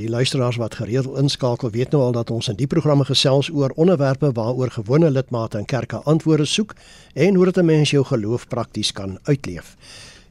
Die 0.00 0.08
luisteraars 0.08 0.56
wat 0.56 0.74
gereeld 0.74 1.18
inskakel, 1.18 1.70
weet 1.70 1.92
nou 1.94 2.00
al 2.02 2.12
dat 2.12 2.30
ons 2.34 2.48
in 2.50 2.56
die 2.58 2.66
programme 2.66 3.04
gesels 3.06 3.46
oor 3.54 3.70
onderwerpe 3.78 4.32
waaroor 4.34 4.72
gewone 4.74 5.10
lidmate 5.10 5.60
in 5.60 5.68
kerke 5.70 6.00
antwoorde 6.10 6.48
soek 6.50 6.72
en 7.14 7.34
hoe 7.34 7.44
dit 7.44 7.58
'n 7.58 7.64
mens 7.64 7.90
jou 7.90 8.04
geloof 8.04 8.48
prakties 8.48 8.92
kan 8.92 9.18
uitleef. 9.22 9.76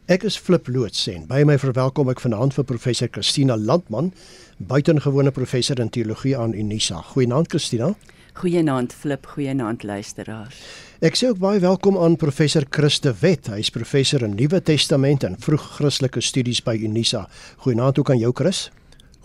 Ek 0.06 0.24
is 0.24 0.38
Flip 0.38 0.68
Loots 0.68 1.08
en 1.08 1.28
by 1.28 1.44
my 1.46 1.58
verwelkom 1.58 2.10
ek 2.10 2.20
vanaand 2.20 2.54
vir 2.54 2.64
professor 2.64 3.08
Christina 3.12 3.58
Landman, 3.58 4.14
buitengewone 4.58 5.32
professor 5.32 5.80
in 5.80 5.90
teologie 5.90 6.38
aan 6.38 6.54
Unisa. 6.54 7.02
Goeienaand 7.02 7.48
Christina. 7.48 7.96
Goeienaand 8.34 8.94
Flip, 8.94 9.26
goeienaand 9.26 9.84
luisteraars. 9.84 10.56
Ek 11.00 11.16
sê 11.16 11.28
ook 11.28 11.40
baie 11.40 11.60
welkom 11.60 11.98
aan 11.98 12.16
professor 12.16 12.64
Christe 12.70 13.14
Wet. 13.20 13.48
Hy 13.48 13.60
is 13.60 13.70
professor 13.70 14.24
in 14.24 14.36
Nuwe 14.36 14.62
Testament 14.62 15.24
en 15.24 15.36
vroeg-Christelike 15.40 16.22
studies 16.22 16.64
by 16.64 16.76
Unisa. 16.84 17.30
Goeienaand 17.58 18.00
ook 18.00 18.10
aan 18.10 18.18
jou 18.20 18.34
Chris. 18.34 18.70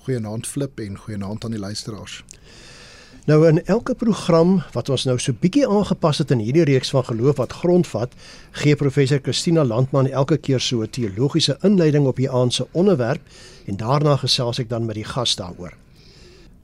Goeienaand 0.08 0.46
Flip 0.46 0.80
en 0.80 0.94
goeienaand 0.98 1.44
aan 1.44 1.52
die 1.52 1.60
luisteraars. 1.60 2.22
Nou 3.28 3.42
in 3.46 3.58
elke 3.66 3.92
program 3.94 4.62
wat 4.72 4.88
ons 4.88 5.02
nou 5.04 5.18
so 5.20 5.36
bietjie 5.36 5.66
aangepas 5.68 6.22
het 6.22 6.30
in 6.32 6.40
hierdie 6.40 6.64
reeks 6.64 6.94
van 6.94 7.04
geloof 7.04 7.36
wat 7.36 7.52
grondvat, 7.52 8.14
gee 8.56 8.76
professor 8.80 9.20
Christina 9.20 9.66
Landman 9.68 10.08
elke 10.08 10.38
keer 10.38 10.64
so 10.64 10.80
'n 10.80 10.90
teologiese 10.90 11.58
inleiding 11.60 12.06
op 12.06 12.16
die 12.16 12.30
aand 12.30 12.54
se 12.54 12.66
onderwerp 12.72 13.20
en 13.66 13.76
daarna 13.76 14.16
gesels 14.16 14.58
ek 14.58 14.68
dan 14.68 14.86
met 14.86 14.94
die 14.94 15.04
gas 15.04 15.36
daaroor. 15.36 15.74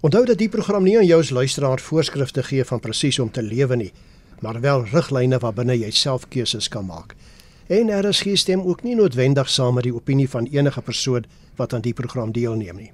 Onthou 0.00 0.24
dat 0.24 0.38
die 0.38 0.48
program 0.48 0.82
nie 0.82 0.96
aan 0.98 1.06
jou 1.06 1.20
as 1.20 1.30
luisteraar 1.30 1.80
voorskrifte 1.80 2.42
gee 2.42 2.64
van 2.64 2.80
presies 2.80 3.18
om 3.18 3.30
te 3.30 3.42
lewe 3.42 3.76
nie, 3.76 3.92
maar 4.40 4.60
wel 4.60 4.84
riglyne 4.84 5.38
waarbinne 5.38 5.78
jy 5.78 5.90
self 5.90 6.28
keuses 6.28 6.68
kan 6.68 6.86
maak. 6.86 7.14
En 7.66 7.86
daar 7.86 8.04
is 8.04 8.20
geen 8.20 8.38
stem 8.38 8.60
ook 8.60 8.82
nie 8.82 8.94
noodwendig 8.94 9.50
saam 9.50 9.74
met 9.74 9.84
die 9.84 9.94
opinie 9.94 10.30
van 10.30 10.46
enige 10.46 10.80
persoon 10.80 11.24
wat 11.56 11.74
aan 11.74 11.80
die 11.80 11.94
program 11.94 12.32
deelneem 12.32 12.76
nie. 12.76 12.92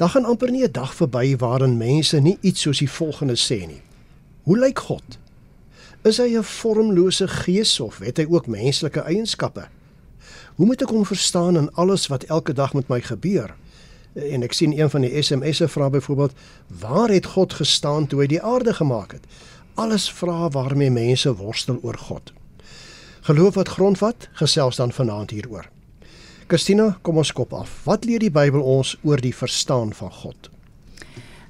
Daar 0.00 0.08
gaan 0.08 0.24
amper 0.24 0.50
nie 0.50 0.64
'n 0.64 0.72
dag 0.72 0.94
verby 0.94 1.36
waarin 1.36 1.76
mense 1.76 2.20
nie 2.20 2.38
iets 2.40 2.60
soos 2.60 2.78
die 2.78 2.90
volgende 2.90 3.36
sê 3.36 3.66
nie. 3.66 3.82
Hoe 4.42 4.58
lyk 4.58 4.78
God? 4.78 5.18
Is 6.02 6.16
hy 6.16 6.36
'n 6.36 6.42
vormlose 6.42 7.28
gees 7.28 7.80
of 7.80 7.98
het 7.98 8.16
hy 8.16 8.26
ook 8.28 8.46
menslike 8.46 9.00
eienskappe? 9.00 9.68
Hoe 10.54 10.66
moet 10.66 10.82
ek 10.82 10.88
hom 10.88 11.06
verstaan 11.06 11.56
in 11.56 11.72
alles 11.72 12.06
wat 12.06 12.22
elke 12.22 12.52
dag 12.52 12.74
met 12.74 12.88
my 12.88 13.00
gebeur? 13.00 13.54
En 14.14 14.42
ek 14.42 14.52
sien 14.52 14.80
een 14.80 14.90
van 14.90 15.00
die 15.00 15.22
SMS'e 15.22 15.68
vra 15.68 15.90
byvoorbeeld, 15.90 16.32
waar 16.80 17.08
het 17.08 17.26
God 17.26 17.52
gestaan 17.52 18.06
toe 18.06 18.20
hy 18.20 18.26
die 18.26 18.42
aarde 18.42 18.74
gemaak 18.74 19.12
het? 19.12 19.24
Alles 19.74 20.12
vra 20.12 20.48
waarmee 20.48 20.90
mense 20.90 21.36
worstel 21.36 21.78
oor 21.82 21.98
God. 21.98 22.32
Geloof 23.20 23.54
wat 23.54 23.68
grondvat, 23.68 24.28
gesels 24.32 24.76
dan 24.76 24.92
vanaand 24.92 25.30
hieroor. 25.30 25.68
Christina, 26.50 26.96
kom 27.06 27.20
ons 27.20 27.30
kop 27.30 27.52
af. 27.54 27.76
Wat 27.86 28.02
leer 28.08 28.18
die 28.18 28.32
Bybel 28.34 28.58
ons 28.58 28.96
oor 29.06 29.20
die 29.22 29.30
verstaan 29.30 29.92
van 29.94 30.10
God? 30.10 30.48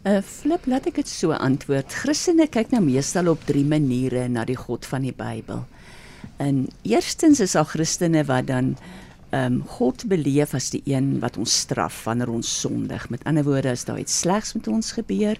Uh 0.04 0.18
flip, 0.20 0.66
laat 0.68 0.90
ek 0.90 0.98
dit 1.00 1.08
so 1.08 1.32
antwoord. 1.32 1.94
Christene 2.02 2.44
kyk 2.52 2.74
nou 2.74 2.82
meestal 2.84 3.30
op 3.32 3.46
drie 3.48 3.64
maniere 3.64 4.26
na 4.28 4.44
die 4.44 4.58
God 4.60 4.84
van 4.84 5.06
die 5.08 5.14
Bybel. 5.16 5.62
En 6.36 6.66
eerstens 6.84 7.40
is 7.40 7.56
daar 7.56 7.70
Christene 7.72 8.26
wat 8.28 8.50
dan 8.52 8.74
ehm 9.30 9.52
um, 9.52 9.62
God 9.66 10.02
beleef 10.10 10.54
as 10.54 10.70
die 10.74 10.82
een 10.84 11.20
wat 11.22 11.36
ons 11.38 11.52
straf 11.62 12.04
wanneer 12.04 12.30
ons 12.32 12.48
sondig. 12.60 13.08
Met 13.10 13.24
ander 13.24 13.44
woorde, 13.46 13.70
as 13.70 13.84
daar 13.84 13.98
iets 13.98 14.18
slegs 14.18 14.52
met 14.52 14.66
ons 14.68 14.92
gebeur, 14.92 15.38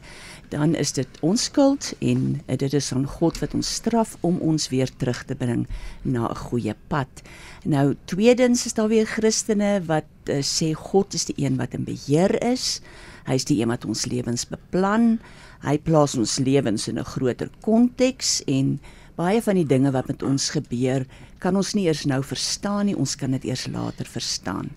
dan 0.49 0.75
is 0.75 0.93
dit 0.93 1.19
ons 1.27 1.45
skuld 1.45 1.93
en 1.99 2.41
uh, 2.47 2.57
dit 2.57 2.73
is 2.73 2.93
aan 2.95 3.07
God 3.07 3.39
wat 3.43 3.55
ons 3.55 3.75
straf 3.75 4.17
om 4.21 4.39
ons 4.39 4.69
weer 4.71 4.91
terug 4.97 5.25
te 5.25 5.35
bring 5.35 5.67
na 6.03 6.31
'n 6.31 6.37
goeie 6.37 6.75
pad. 6.89 7.23
Nou 7.65 7.97
tweedens 8.05 8.67
is 8.67 8.75
daar 8.75 8.89
weer 8.89 9.07
Christene 9.07 9.83
wat 9.87 10.11
uh, 10.27 10.39
sê 10.39 10.73
God 10.75 11.15
is 11.15 11.25
die 11.25 11.45
een 11.45 11.57
wat 11.57 11.75
in 11.75 11.85
beheer 11.85 12.43
is. 12.43 12.81
Hy 13.27 13.35
is 13.35 13.45
die 13.45 13.61
een 13.61 13.69
wat 13.69 13.85
ons 13.85 14.07
lewens 14.07 14.47
beplan. 14.47 15.19
Hy 15.67 15.79
plaas 15.79 16.15
ons 16.15 16.39
lewens 16.39 16.89
in 16.89 16.99
'n 16.99 17.05
groter 17.05 17.51
konteks 17.61 18.43
en 18.47 18.79
baie 19.21 19.43
van 19.45 19.59
die 19.61 19.69
dinge 19.69 19.93
wat 19.93 20.09
met 20.09 20.23
ons 20.25 20.51
gebeur, 20.55 21.05
kan 21.43 21.57
ons 21.57 21.75
nie 21.77 21.87
eers 21.89 22.07
nou 22.09 22.23
verstaan 22.25 22.89
nie, 22.89 22.97
ons 22.97 23.17
kan 23.21 23.37
dit 23.37 23.51
eers 23.51 23.67
later 23.69 24.09
verstaan. 24.09 24.71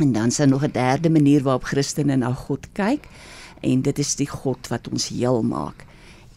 En 0.00 0.12
dan 0.12 0.32
is 0.32 0.40
daar 0.40 0.48
nog 0.48 0.64
'n 0.64 0.72
derde 0.72 1.10
manier 1.10 1.42
waarop 1.42 1.64
Christene 1.64 2.16
na 2.16 2.32
God 2.32 2.66
kyk 2.72 3.08
en 3.60 3.82
dit 3.82 3.98
is 3.98 4.14
die 4.16 4.28
God 4.28 4.68
wat 4.68 4.88
ons 4.88 5.08
heel 5.08 5.42
maak. 5.42 5.84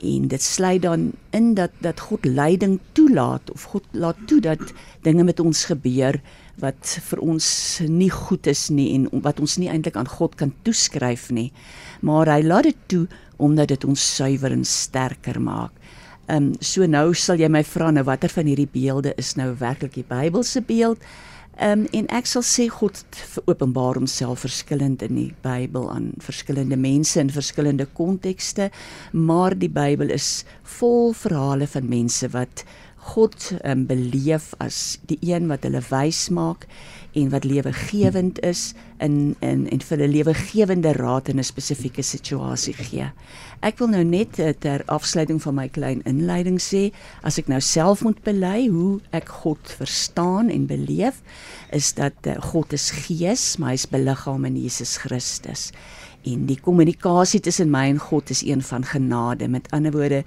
En 0.04 0.28
dit 0.28 0.42
sluit 0.42 0.82
dan 0.82 1.12
in 1.32 1.54
dat 1.54 1.72
dat 1.80 2.00
God 2.00 2.26
lyding 2.26 2.80
toelaat 2.92 3.52
of 3.52 3.64
God 3.64 3.84
laat 3.92 4.18
toe 4.28 4.42
dat 4.42 4.60
dinge 5.02 5.24
met 5.24 5.40
ons 5.40 5.66
gebeur 5.66 6.22
wat 6.60 7.00
vir 7.10 7.20
ons 7.20 7.80
nie 7.88 8.12
goed 8.12 8.48
is 8.48 8.70
nie 8.70 8.94
en 8.94 9.08
wat 9.22 9.40
ons 9.40 9.58
nie 9.58 9.70
eintlik 9.70 9.96
aan 9.96 10.08
God 10.08 10.36
kan 10.36 10.54
toeskryf 10.62 11.30
nie. 11.30 11.52
Maar 12.02 12.28
hy 12.28 12.42
laat 12.44 12.64
dit 12.64 12.82
toe 12.86 13.08
omdat 13.38 13.68
dit 13.68 13.84
ons 13.84 14.16
suiwer 14.16 14.52
en 14.52 14.66
sterker 14.66 15.42
maak. 15.42 15.72
Ehm 16.26 16.44
um, 16.44 16.54
so 16.60 16.86
nou 16.90 17.14
sal 17.14 17.38
jy 17.38 17.48
my 17.54 17.62
vra 17.64 17.92
nou 17.94 18.02
watter 18.08 18.32
van 18.34 18.48
hierdie 18.50 18.70
beelde 18.72 19.12
is 19.22 19.36
nou 19.38 19.52
werklik 19.60 19.94
die 19.94 20.08
Bybelse 20.10 20.64
beeld? 20.66 21.04
Ehm 21.56 21.84
um, 21.84 21.88
en 21.94 22.08
ek 22.18 22.26
sal 22.26 22.42
sê 22.42 22.66
God 22.74 23.04
openbaar 23.46 24.00
homself 24.00 24.42
verskillend 24.42 25.06
in 25.06 25.16
die 25.16 25.36
Bybel 25.46 25.86
aan 25.92 26.10
verskillende 26.18 26.80
mense 26.82 27.20
in 27.22 27.30
verskillende 27.30 27.86
kontekste, 27.94 28.72
maar 29.12 29.54
die 29.54 29.70
Bybel 29.70 30.10
is 30.10 30.46
vol 30.80 31.14
verhale 31.14 31.68
van 31.68 31.88
mense 31.94 32.32
wat 32.34 32.66
God 33.14 33.52
um, 33.62 33.86
beleef 33.86 34.54
as 34.58 34.98
die 35.06 35.20
een 35.22 35.46
wat 35.52 35.64
hulle 35.68 35.84
wys 35.92 36.26
maak 36.34 36.66
en 37.16 37.30
wat 37.32 37.44
lewegewend 37.44 38.42
is 38.44 38.74
in 39.00 39.36
in 39.40 39.70
en 39.70 39.82
vir 39.82 39.98
'n 39.98 40.12
lewegewende 40.12 40.92
raad 40.94 41.28
in 41.28 41.40
'n 41.40 41.44
spesifieke 41.44 42.02
situasie 42.02 42.74
gee. 42.74 43.12
Ek 43.62 43.78
wil 43.78 43.88
nou 43.88 44.04
net 44.04 44.40
uh, 44.40 44.50
ter 44.50 44.84
afsluiting 44.86 45.42
van 45.42 45.56
my 45.56 45.68
klein 45.68 46.02
inleiding 46.04 46.60
sê, 46.62 46.92
as 47.24 47.38
ek 47.38 47.48
nou 47.48 47.60
self 47.60 48.04
moet 48.04 48.24
bely 48.24 48.68
hoe 48.68 49.00
ek 49.12 49.30
God 49.30 49.60
verstaan 49.78 50.50
en 50.50 50.66
beleef, 50.66 51.22
is 51.72 51.94
dat 51.94 52.14
uh, 52.28 52.36
God 52.42 52.74
is 52.74 52.92
gees, 52.92 53.58
maar 53.58 53.70
hy's 53.70 53.88
beliggaam 53.88 54.46
in 54.46 54.62
Jesus 54.62 54.98
Christus 54.98 55.72
en 56.26 56.46
die 56.50 56.58
kommunikasie 56.62 57.40
tussen 57.40 57.70
my 57.74 57.86
en 57.92 58.00
God 58.02 58.32
is 58.34 58.42
een 58.46 58.64
van 58.66 58.86
genade. 58.86 59.48
Met 59.48 59.70
ander 59.76 59.94
woorde, 59.94 60.24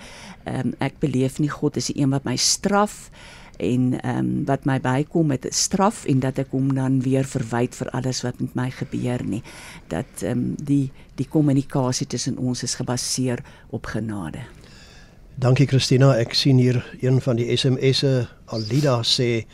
um, 0.47 0.75
ek 0.79 1.01
beleef 1.03 1.39
nie 1.43 1.51
God 1.51 1.77
is 1.77 1.91
die 1.91 1.99
een 2.03 2.15
wat 2.15 2.27
my 2.29 2.37
straf 2.39 3.09
en 3.59 4.01
ehm 4.01 4.19
um, 4.19 4.45
wat 4.47 4.65
my 4.65 4.79
bykom 4.81 5.27
met 5.27 5.47
straf 5.51 6.05
en 6.05 6.21
dat 6.21 6.39
ek 6.39 6.55
hom 6.55 6.75
dan 6.75 7.01
weer 7.03 7.27
verwyd 7.27 7.75
vir 7.75 7.91
alles 7.91 8.23
wat 8.23 8.41
met 8.41 8.55
my 8.55 8.71
gebeur 8.71 9.25
nie. 9.25 9.43
Dat 9.89 10.23
ehm 10.23 10.39
um, 10.39 10.55
die 10.57 10.91
die 11.19 11.29
kommunikasie 11.29 12.07
tussen 12.07 12.39
ons 12.39 12.63
is 12.63 12.75
gebaseer 12.75 13.43
op 13.71 13.87
genade. 13.87 14.47
Dankie 15.35 15.67
Christina, 15.67 16.15
ek 16.19 16.35
sien 16.35 16.59
hier 16.59 16.83
een 17.01 17.21
van 17.21 17.37
die 17.37 17.57
SMS'e 17.57 18.29
Alida 18.47 19.03
sê 19.03 19.47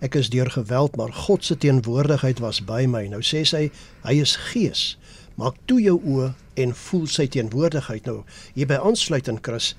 ek 0.00 0.14
is 0.16 0.30
deur 0.32 0.50
geweld, 0.50 0.96
maar 0.96 1.12
God 1.12 1.44
se 1.44 1.56
teenwoordigheid 1.56 2.38
was 2.40 2.64
by 2.64 2.86
my. 2.88 3.06
Nou 3.08 3.20
sê 3.20 3.44
sy 3.44 3.70
hy 4.04 4.20
is 4.20 4.36
gees 4.36 4.96
maak 5.40 5.56
toe 5.68 5.80
jou 5.80 5.96
oë 5.96 6.30
en 6.60 6.74
voel 6.76 7.06
sy 7.08 7.26
teenwoordigheid 7.32 8.08
nou 8.08 8.20
hierby 8.56 8.76
aansluit 8.76 9.28
in 9.32 9.38
Chris 9.44 9.72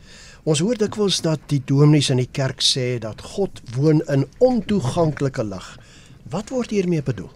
ons 0.43 0.59
hoor 0.59 0.77
dikwels 0.77 1.21
dat 1.21 1.39
die 1.47 1.61
dominees 1.65 2.09
in 2.09 2.17
die 2.17 2.29
kerk 2.31 2.61
sê 2.65 2.99
dat 2.99 3.21
God 3.35 3.61
woon 3.75 4.01
in 4.09 4.25
ontoeganklike 4.39 5.43
lig. 5.43 5.67
Wat 6.31 6.49
word 6.49 6.73
hiermee 6.73 7.03
bedoel? 7.03 7.29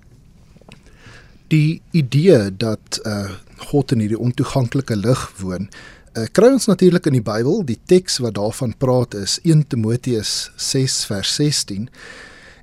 Die 1.54 1.82
idee 1.92 2.50
dat 2.58 3.00
uh, 3.06 3.30
God 3.70 3.92
in 3.92 4.02
hierdie 4.02 4.20
ontoeganklike 4.20 4.96
lig 4.98 5.28
woon 5.42 5.70
uh, 6.16 6.26
kry 6.32 6.52
ons 6.56 6.68
natuurlik 6.70 7.10
in 7.10 7.20
die 7.20 7.26
Bybel. 7.26 7.62
Die 7.68 7.80
teks 7.90 8.20
wat 8.24 8.38
daarvan 8.40 8.76
praat 8.82 9.16
is 9.20 9.40
1 9.44 9.68
Timoteus 9.72 10.52
6 10.56 11.04
vers 11.12 11.36
16 11.38 11.90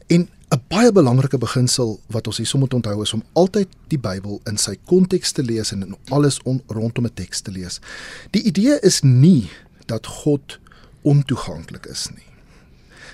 en 0.09 0.29
'n 0.53 0.61
baie 0.69 0.93
belangrike 0.93 1.39
beginsel 1.39 2.01
wat 2.13 2.27
ons 2.27 2.37
hierso 2.37 2.59
moet 2.59 2.75
onthou 2.75 3.03
is 3.03 3.15
om 3.15 3.23
altyd 3.33 3.69
die 3.89 3.99
Bybel 3.99 4.41
in 4.45 4.59
sy 4.59 4.77
konteks 4.85 5.33
te 5.33 5.43
lees 5.43 5.73
en 5.73 5.83
in 5.83 5.97
alles 6.11 6.43
on, 6.45 6.61
rondom 6.67 7.07
'n 7.07 7.15
teks 7.15 7.41
te 7.41 7.51
lees. 7.51 7.81
Die 8.31 8.43
idee 8.43 8.79
is 8.83 9.01
nie 9.01 9.49
dat 9.93 10.09
God 10.25 10.59
ontoeganklik 11.07 11.87
is 11.93 12.09
nie. 12.15 12.29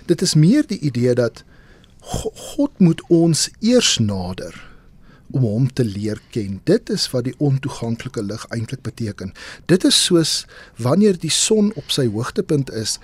Dit 0.09 0.23
is 0.25 0.37
meer 0.39 0.67
die 0.67 0.81
idee 0.81 1.15
dat 1.19 1.45
God 2.01 2.79
moet 2.79 3.03
ons 3.13 3.49
eers 3.61 3.99
nader 3.99 4.57
om 5.35 5.45
hom 5.45 5.67
te 5.69 5.85
leer 5.85 6.21
ken. 6.33 6.61
Dit 6.65 6.89
is 6.91 7.05
wat 7.13 7.27
die 7.27 7.37
ontoeganklike 7.37 8.23
lig 8.25 8.47
eintlik 8.55 8.83
beteken. 8.87 9.35
Dit 9.69 9.85
is 9.85 9.99
soos 10.09 10.45
wanneer 10.81 11.19
die 11.21 11.33
son 11.35 11.73
op 11.77 11.93
sy 11.93 12.07
hoogtepunt 12.09 12.73
is, 12.73 12.97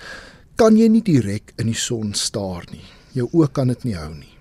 kan 0.57 0.79
jy 0.79 0.89
nie 0.89 1.05
direk 1.05 1.53
in 1.61 1.69
die 1.69 1.79
son 1.79 2.15
staar 2.17 2.65
nie 2.71 2.87
jou 3.15 3.29
oë 3.31 3.51
kan 3.55 3.71
dit 3.71 3.87
nie 3.89 3.97
hou 3.97 4.11
nie. 4.15 4.34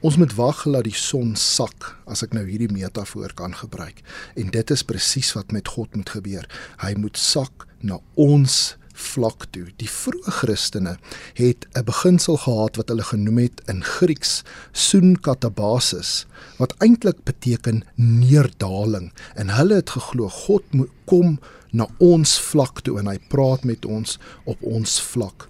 Ons 0.00 0.16
moet 0.16 0.34
wag 0.34 0.64
laat 0.64 0.84
die 0.84 0.96
son 0.96 1.36
sak, 1.36 1.96
as 2.06 2.22
ek 2.22 2.32
nou 2.32 2.44
hierdie 2.46 2.72
metafoor 2.72 3.34
kan 3.34 3.54
gebruik. 3.54 4.02
En 4.36 4.50
dit 4.50 4.70
is 4.70 4.82
presies 4.82 5.32
wat 5.34 5.52
met 5.52 5.68
God 5.68 5.96
moet 5.96 6.10
gebeur. 6.10 6.48
Hy 6.78 6.94
moet 6.96 7.16
sak 7.16 7.66
na 7.80 8.00
ons 8.14 8.76
vlak 8.98 9.46
toe. 9.54 9.66
Die 9.78 9.88
vroeë 9.90 10.32
Christene 10.40 10.96
het 11.38 11.66
'n 11.74 11.84
beginsel 11.84 12.36
gehad 12.36 12.76
wat 12.76 12.88
hulle 12.88 13.06
genoem 13.06 13.38
het 13.38 13.60
in 13.68 13.82
Grieks 13.84 14.42
soon 14.72 15.16
katabasis 15.16 16.26
wat 16.58 16.74
eintlik 16.78 17.24
beteken 17.24 17.84
neerdaling 17.94 19.12
en 19.34 19.48
hulle 19.48 19.74
het 19.74 19.90
geglo 19.90 20.28
God 20.28 20.62
kom 21.04 21.38
na 21.70 21.86
ons 21.98 22.38
vlak 22.40 22.80
toe 22.80 22.98
en 22.98 23.06
hy 23.06 23.18
praat 23.28 23.64
met 23.64 23.84
ons 23.84 24.18
op 24.44 24.62
ons 24.62 25.00
vlak. 25.00 25.48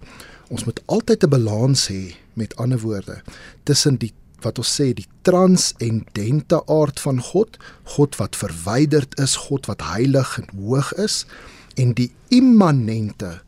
Ons 0.49 0.65
moet 0.65 0.81
altyd 0.87 1.25
'n 1.25 1.31
balans 1.31 1.89
hê 1.89 2.17
met 2.39 2.57
ander 2.63 2.81
woorde 2.85 3.21
tussen 3.69 3.99
die 4.01 4.13
wat 4.45 4.61
ons 4.63 4.71
sê 4.71 4.93
die 4.95 5.09
transcendente 5.27 6.61
aard 6.71 7.01
van 7.03 7.19
God, 7.33 7.59
God 7.97 8.15
wat 8.21 8.39
verwyderd 8.39 9.17
is, 9.19 9.35
God 9.49 9.67
wat 9.67 9.83
heilig 9.83 10.37
en 10.39 10.47
hoog 10.55 10.93
is 10.95 11.25
en 11.75 11.95
die 11.99 12.13
immanente 12.35 13.41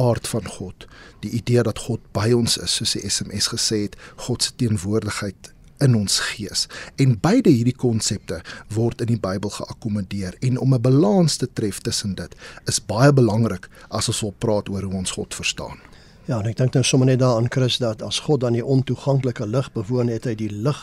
aard 0.00 0.26
van 0.28 0.46
God, 0.56 0.88
die 1.22 1.30
idee 1.38 1.62
dat 1.62 1.84
God 1.86 2.02
by 2.16 2.32
ons 2.34 2.58
is, 2.58 2.80
soos 2.80 2.96
die 2.96 3.06
SMS 3.06 3.52
gesê 3.54 3.84
het, 3.86 3.98
God 4.26 4.42
se 4.42 4.54
teenwoordigheid 4.58 5.54
in 5.82 5.94
ons 5.98 6.18
gees. 6.32 6.66
En 7.02 7.16
beide 7.20 7.50
hierdie 7.52 7.76
konsepte 7.76 8.40
word 8.74 9.02
in 9.04 9.14
die 9.14 9.20
Bybel 9.20 9.52
geakkommodeer 9.54 10.36
en 10.46 10.58
om 10.58 10.74
'n 10.74 10.82
balans 10.82 11.36
te 11.36 11.48
tref 11.52 11.80
tussen 11.80 12.14
dit 12.14 12.34
is 12.66 12.84
baie 12.84 13.12
belangrik 13.12 13.68
as 13.90 14.08
ons 14.08 14.20
wil 14.20 14.34
praat 14.38 14.68
oor 14.68 14.82
hoe 14.82 14.94
ons 14.94 15.10
God 15.10 15.34
verstaan. 15.34 15.78
Ja, 16.24 16.38
en 16.38 16.46
ek 16.48 16.56
dink 16.56 16.72
nou 16.72 16.84
sommer 16.84 17.06
net 17.06 17.20
daaraan 17.20 17.50
Chris 17.52 17.76
dat 17.78 18.02
as 18.02 18.22
God 18.24 18.40
dan 18.40 18.56
die 18.56 18.64
ontoeganklike 18.64 19.46
lig 19.46 19.72
bewoon 19.72 20.08
het, 20.08 20.24
hy 20.24 20.34
die 20.34 20.48
lig 20.48 20.78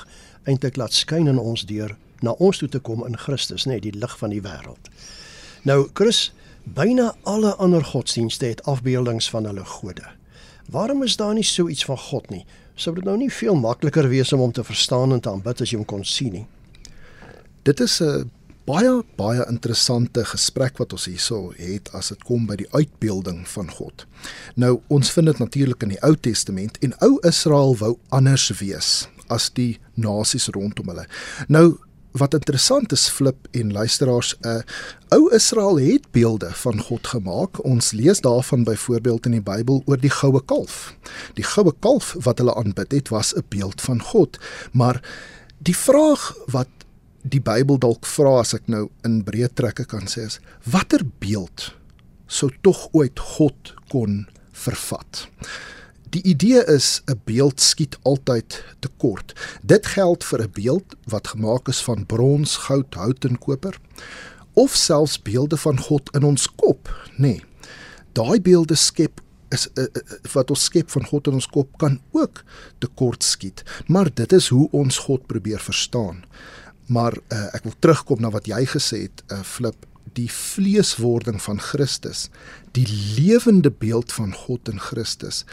eintlik 0.45 0.77
laat 0.77 0.93
skyn 0.93 1.27
in 1.27 1.39
ons 1.41 1.65
deur 1.65 1.95
na 2.21 2.35
ons 2.37 2.57
toe 2.61 2.69
te 2.69 2.79
kom 2.79 3.01
in 3.07 3.17
Christus, 3.17 3.65
nê, 3.65 3.79
die 3.81 3.95
lig 3.97 4.13
van 4.19 4.29
die 4.29 4.41
wêreld. 4.45 4.91
Nou 5.65 5.87
Chris, 5.97 6.29
Byna 6.63 7.15
alle 7.23 7.55
ander 7.55 7.83
godsdienste 7.83 8.45
het 8.45 8.63
afbeeldings 8.69 9.29
van 9.29 9.45
hulle 9.49 9.65
gode. 9.65 10.05
Waarom 10.69 11.03
is 11.03 11.17
daar 11.17 11.33
nie 11.33 11.43
so 11.43 11.67
iets 11.69 11.85
van 11.85 11.97
God 11.97 12.29
nie? 12.29 12.45
Sou 12.75 12.93
dit 12.95 13.05
nou 13.05 13.17
nie 13.17 13.31
veel 13.33 13.57
makliker 13.57 14.07
wees 14.09 14.33
om 14.33 14.39
hom 14.39 14.53
te 14.53 14.63
verstaan 14.63 15.11
en 15.11 15.19
te 15.19 15.29
aanbid 15.29 15.61
as 15.61 15.73
jy 15.73 15.79
hom 15.81 15.87
kon 15.89 16.05
sien 16.05 16.31
nie? 16.37 16.45
Dit 17.65 17.79
is 17.79 18.01
'n 18.01 18.29
baie 18.65 19.03
baie 19.17 19.45
interessante 19.49 20.23
gesprek 20.25 20.77
wat 20.77 20.93
ons 20.93 21.07
hierso 21.09 21.51
het 21.57 21.89
as 21.97 22.11
dit 22.13 22.23
kom 22.27 22.45
by 22.49 22.55
die 22.61 22.69
uitbeelding 22.71 23.43
van 23.47 23.71
God. 23.71 24.05
Nou 24.55 24.79
ons 24.87 25.11
vind 25.11 25.31
dit 25.31 25.39
natuurlik 25.39 25.83
in 25.83 25.95
die 25.95 26.03
Ou 26.05 26.15
Testament 26.15 26.77
en 26.85 26.93
ou 27.01 27.17
Israel 27.27 27.75
wou 27.77 27.95
anders 28.09 28.49
wees 28.59 29.07
as 29.31 29.49
die 29.55 29.79
nasies 29.95 30.49
rondom 30.53 30.91
hulle. 30.91 31.07
Nou 31.47 31.79
wat 32.11 32.33
interessant 32.35 32.91
is 32.91 33.07
flip 33.09 33.47
en 33.55 33.71
luisteraars 33.71 34.35
'n 34.41 34.47
uh, 34.47 34.61
ou 35.09 35.31
Israel 35.35 35.79
het 35.79 36.11
beelde 36.11 36.51
van 36.53 36.81
God 36.81 37.07
gemaak. 37.07 37.63
Ons 37.63 37.91
lees 37.91 38.21
daarvan 38.21 38.63
byvoorbeeld 38.63 39.25
in 39.25 39.31
die 39.31 39.41
Bybel 39.41 39.81
oor 39.85 39.97
die 39.97 40.09
goue 40.09 40.41
kalf. 40.45 40.95
Die 41.33 41.43
goue 41.43 41.73
kalf 41.79 42.15
wat 42.19 42.37
hulle 42.37 42.55
aanbid 42.55 42.91
het 42.91 43.09
was 43.09 43.33
'n 43.35 43.43
beeld 43.49 43.81
van 43.81 44.01
God. 44.01 44.39
Maar 44.71 45.01
die 45.57 45.77
vraag 45.77 46.35
wat 46.45 46.67
die 47.23 47.41
Bybel 47.41 47.79
dalk 47.81 48.07
vra 48.09 48.39
as 48.41 48.53
ek 48.57 48.67
nou 48.71 48.89
in 49.07 49.21
breë 49.25 49.51
trekke 49.53 49.85
kan 49.85 50.07
sê 50.09 50.25
is 50.29 50.39
watter 50.65 51.03
beeld 51.23 51.71
sou 52.31 52.49
tog 52.63 52.87
ooit 52.93 53.19
God 53.35 53.75
kon 53.91 54.25
vervat? 54.51 55.27
Die 56.11 56.23
idee 56.27 56.63
is 56.67 57.01
'n 57.07 57.21
beeld 57.25 57.61
skiet 57.61 57.97
altyd 58.03 58.63
te 58.79 58.89
kort. 58.97 59.33
Dit 59.63 59.85
geld 59.95 60.23
vir 60.23 60.43
'n 60.43 60.51
beeld 60.53 60.95
wat 61.07 61.27
gemaak 61.27 61.67
is 61.67 61.81
van 61.81 62.05
brons, 62.05 62.57
goud, 62.67 62.93
hout 62.95 63.25
en 63.25 63.37
koper 63.37 63.79
of 64.53 64.75
selfs 64.75 65.21
beelde 65.21 65.57
van 65.57 65.79
God 65.79 66.09
in 66.15 66.23
ons 66.23 66.47
kop, 66.55 66.89
nê. 67.17 67.39
Nee, 67.39 67.41
Daai 68.11 68.41
beelde 68.43 68.75
skep 68.75 69.21
is 69.55 69.67
uh, 69.75 69.83
uh, 69.83 70.17
wat 70.33 70.51
ons 70.51 70.63
skep 70.67 70.91
van 70.91 71.05
God 71.07 71.29
in 71.31 71.39
ons 71.39 71.47
kop 71.47 71.77
kan 71.79 71.99
ook 72.15 72.43
te 72.83 72.89
kort 72.99 73.23
skiet, 73.23 73.63
maar 73.87 74.11
dit 74.13 74.33
is 74.35 74.49
hoe 74.51 74.67
ons 74.75 74.97
God 75.07 75.27
probeer 75.31 75.59
verstaan. 75.59 76.23
Maar 76.91 77.15
uh, 77.31 77.47
ek 77.55 77.63
wil 77.67 77.77
terugkom 77.79 78.21
na 78.23 78.33
wat 78.33 78.49
jy 78.51 78.65
gesê 78.67 79.05
het, 79.07 79.23
uh, 79.31 79.39
Flip, 79.47 79.87
die 80.19 80.27
vleeswording 80.31 81.39
van 81.41 81.59
Christus, 81.63 82.25
die 82.75 82.87
lewende 83.15 83.71
beeld 83.71 84.11
van 84.11 84.33
God 84.35 84.67
in 84.67 84.79
Christus 84.79 85.45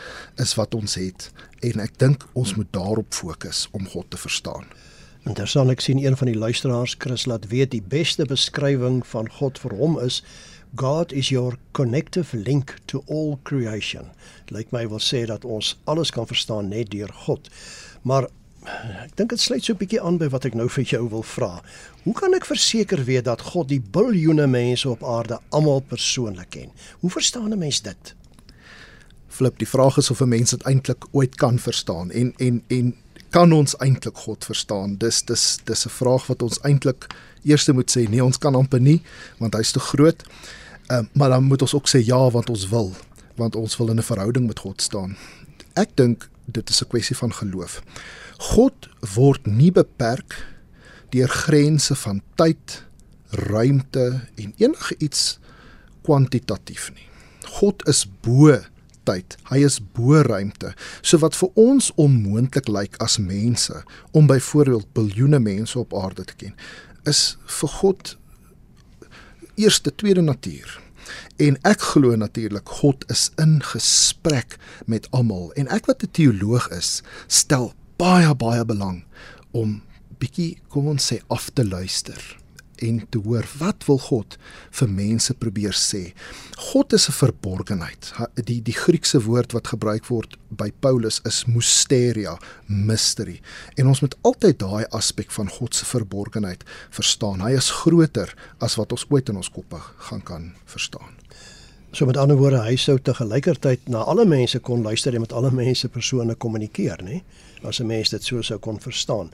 is 0.42 0.56
wat 0.58 0.74
ons 0.74 0.96
het 0.98 1.30
en 1.62 1.82
ek 1.82 1.98
dink 2.02 2.26
ons 2.38 2.56
moet 2.58 2.70
daarop 2.74 3.14
fokus 3.14 3.66
om 3.76 3.86
God 3.92 4.10
te 4.10 4.18
verstaan. 4.18 4.66
Interessant 5.26 5.70
ek 5.70 5.82
sien 5.84 6.00
een 6.02 6.16
van 6.18 6.30
die 6.30 6.38
luisteraars 6.38 6.96
Chris 6.98 7.26
laat 7.30 7.48
weet 7.52 7.70
die 7.74 7.82
beste 7.82 8.26
beskrywing 8.26 9.02
van 9.06 9.30
God 9.38 9.58
vir 9.62 9.74
hom 9.78 9.98
is 10.02 10.22
God 10.78 11.12
is 11.16 11.30
your 11.32 11.56
connective 11.72 12.36
link 12.36 12.74
to 12.86 13.02
all 13.08 13.38
creation. 13.48 14.10
Lyk 14.52 14.72
my 14.74 14.84
wil 14.88 15.00
sê 15.00 15.24
dat 15.26 15.44
ons 15.44 15.76
alles 15.88 16.12
kan 16.12 16.28
verstaan 16.28 16.68
net 16.68 16.90
deur 16.92 17.12
God. 17.24 17.48
Maar 18.02 18.28
ek 18.66 19.16
dink 19.16 19.30
dit 19.30 19.40
sluit 19.40 19.64
so 19.64 19.72
'n 19.72 19.78
bietjie 19.78 20.00
aan 20.02 20.18
by 20.18 20.28
wat 20.28 20.44
ek 20.44 20.54
nou 20.54 20.68
vir 20.68 20.84
jou 20.84 21.08
wil 21.08 21.22
vra. 21.22 21.62
Hoe 22.04 22.14
kan 22.14 22.34
ek 22.34 22.44
verseker 22.44 23.04
weet 23.04 23.24
dat 23.24 23.40
God 23.40 23.68
die 23.68 23.80
biljoene 23.80 24.46
mense 24.46 24.88
op 24.88 25.04
aarde 25.04 25.38
almal 25.50 25.80
persoonlik 25.80 26.50
ken? 26.50 26.70
Hoe 27.00 27.10
verstaan 27.10 27.52
'n 27.52 27.58
mens 27.58 27.80
dit? 27.80 28.14
Flip, 29.28 29.58
die 29.58 29.68
vraag 29.68 29.96
is 29.96 30.10
of 30.10 30.20
'n 30.20 30.28
mens 30.28 30.50
dit 30.50 30.62
eintlik 30.62 31.06
ooit 31.12 31.34
kan 31.34 31.58
verstaan 31.58 32.10
en 32.10 32.34
en 32.36 32.62
en 32.68 32.94
kan 33.30 33.52
ons 33.52 33.76
eintlik 33.76 34.16
God 34.16 34.44
verstaan? 34.44 34.96
Dis 34.96 35.22
dis 35.22 35.58
dis 35.64 35.86
'n 35.86 35.90
vraag 35.90 36.26
wat 36.26 36.42
ons 36.42 36.60
eintlik 36.60 37.06
eers 37.44 37.66
moet 37.66 37.90
sê 37.96 38.08
nee, 38.08 38.24
ons 38.24 38.38
kan 38.38 38.54
amper 38.54 38.80
nie 38.80 39.02
want 39.38 39.54
hy's 39.54 39.72
te 39.72 39.80
groot. 39.80 40.22
Ehm 40.88 41.04
uh, 41.04 41.06
maar 41.12 41.28
dan 41.28 41.44
moet 41.44 41.62
ons 41.62 41.74
ook 41.74 41.88
sê 41.88 42.04
ja 42.04 42.30
want 42.30 42.50
ons 42.50 42.68
wil, 42.68 42.92
want 43.36 43.56
ons 43.56 43.76
wil 43.76 43.90
in 43.90 43.98
'n 43.98 44.02
verhouding 44.02 44.46
met 44.46 44.58
God 44.58 44.82
staan. 44.82 45.16
Ek 45.74 45.88
dink 45.94 46.28
dit 46.44 46.70
is 46.70 46.82
'n 46.82 46.88
kwessie 46.88 47.16
van 47.16 47.32
geloof. 47.32 47.82
God 48.38 48.88
word 49.14 49.46
nie 49.50 49.72
beperk 49.74 50.36
deur 51.10 51.28
grense 51.28 51.94
van 52.04 52.20
tyd, 52.38 52.82
ruimte 53.30 54.06
en 54.38 54.52
enige 54.56 54.94
iets 54.98 55.38
kwantitatief 56.06 56.90
nie. 56.94 57.06
God 57.58 57.82
is 57.88 58.04
bo 58.24 58.54
tyd. 59.08 59.36
Hy 59.50 59.62
is 59.66 59.78
bo 59.80 60.22
ruimte. 60.24 60.74
So 61.02 61.20
wat 61.24 61.36
vir 61.38 61.50
ons 61.58 61.90
onmoontlik 62.00 62.68
lyk 62.70 62.98
as 63.04 63.18
mense 63.18 63.82
om 64.16 64.28
byvoorbeeld 64.30 64.92
biljoene 64.96 65.40
mense 65.42 65.78
op 65.80 65.96
aarde 65.96 66.28
te 66.28 66.36
ken, 66.38 66.54
is 67.08 67.36
vir 67.58 67.74
God 67.80 68.14
eerste 69.58 69.90
tweede 69.94 70.22
natuur. 70.22 70.76
En 71.40 71.56
ek 71.66 71.82
glo 71.94 72.16
natuurlik 72.20 72.68
God 72.80 73.04
is 73.10 73.28
in 73.40 73.58
gesprek 73.64 74.58
met 74.86 75.08
almal 75.16 75.50
en 75.56 75.70
ek 75.72 75.88
wat 75.88 76.04
'n 76.04 76.12
teoloog 76.12 76.68
is, 76.76 77.02
stel 77.26 77.72
baie 77.98 78.34
baie 78.38 78.64
belang 78.64 79.02
om 79.56 79.80
bietjie 80.22 80.58
kom 80.70 80.86
ons 80.92 81.10
sê 81.10 81.18
af 81.34 81.50
te 81.54 81.64
luister 81.66 82.20
en 82.86 83.00
te 83.10 83.18
hoor 83.24 83.46
wat 83.58 83.86
wil 83.88 83.98
God 83.98 84.36
vir 84.78 84.90
mense 84.92 85.34
probeer 85.42 85.74
sê. 85.74 86.12
God 86.70 86.92
is 86.92 87.08
'n 87.08 87.12
verborgenheid. 87.12 88.12
Die 88.44 88.62
die 88.62 88.78
Griekse 88.84 89.20
woord 89.20 89.52
wat 89.52 89.66
gebruik 89.74 90.06
word 90.06 90.36
by 90.50 90.70
Paulus 90.80 91.20
is 91.24 91.44
mysteria, 91.46 92.38
mystery. 92.66 93.40
En 93.76 93.86
ons 93.86 94.00
moet 94.00 94.16
altyd 94.22 94.58
daai 94.58 94.84
aspek 94.90 95.30
van 95.30 95.48
God 95.48 95.74
se 95.74 95.84
verborgenheid 95.84 96.64
verstaan. 96.90 97.40
Hy 97.40 97.56
is 97.56 97.70
groter 97.70 98.34
as 98.60 98.76
wat 98.76 98.92
ons 98.92 99.06
ooit 99.08 99.28
in 99.28 99.36
ons 99.36 99.50
koppe 99.50 99.80
gaan 99.98 100.22
kan 100.22 100.54
verstaan. 100.64 101.18
So 101.90 102.04
met 102.06 102.16
ander 102.20 102.36
woorde, 102.36 102.58
hy 102.60 102.76
sou 102.76 102.98
te 103.00 103.14
gelykertyd 103.16 103.86
na 103.88 104.02
alle 104.04 104.26
mense 104.28 104.58
kon 104.60 104.82
luister 104.84 105.14
en 105.16 105.22
met 105.24 105.32
alle 105.32 105.48
mense 105.56 105.88
persone 105.88 106.34
kommunikeer, 106.36 107.00
nê? 107.02 107.22
As 107.64 107.80
'n 107.80 107.86
mens 107.86 108.10
dit 108.10 108.22
so 108.22 108.42
sou 108.42 108.58
kon 108.58 108.78
verstaan. 108.80 109.30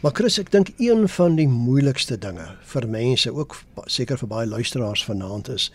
Maar 0.00 0.12
Chris, 0.12 0.38
ek 0.38 0.50
dink 0.50 0.72
een 0.78 1.08
van 1.08 1.36
die 1.36 1.48
moeilikste 1.48 2.18
dinge 2.18 2.56
vir 2.62 2.88
mense, 2.88 3.34
ook 3.34 3.56
seker 3.86 4.18
vir 4.18 4.28
baie 4.28 4.46
luisteraars 4.46 5.04
vanaand 5.04 5.48
is, 5.48 5.70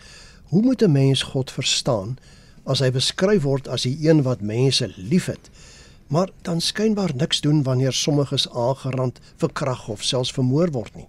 hoe 0.50 0.62
moet 0.62 0.82
'n 0.82 0.92
mens 0.92 1.22
God 1.22 1.50
verstaan 1.50 2.18
as 2.66 2.80
hy 2.80 2.90
beskryf 2.90 3.42
word 3.42 3.68
as 3.68 3.82
die 3.82 4.08
een 4.08 4.22
wat 4.22 4.40
mense 4.40 4.92
liefhet, 4.96 5.50
maar 6.08 6.28
dan 6.42 6.60
skynbaar 6.60 7.14
niks 7.14 7.40
doen 7.40 7.62
wanneer 7.62 7.92
sommiges 7.92 8.48
aangerand, 8.50 9.20
verkrag 9.36 9.88
of 9.88 10.02
selfs 10.02 10.32
vermoor 10.32 10.70
word 10.70 10.94
nie? 10.96 11.06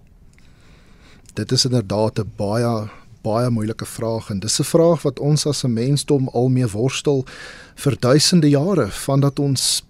Dit 1.34 1.52
is 1.52 1.64
inderdaad 1.64 2.18
'n 2.18 2.32
baie 2.36 2.88
baie 3.22 3.50
moeilike 3.50 3.86
vraag 3.86 4.30
en 4.30 4.40
dis 4.40 4.60
'n 4.60 4.64
vraag 4.64 5.02
wat 5.02 5.18
ons 5.18 5.46
as 5.46 5.64
'n 5.64 5.72
mensdom 5.72 6.28
al 6.28 6.48
mee 6.48 6.66
worstel 6.66 7.26
vir 7.74 7.96
duisende 8.00 8.48
jare 8.48 8.88
vandat 8.90 9.38
ons 9.38 9.82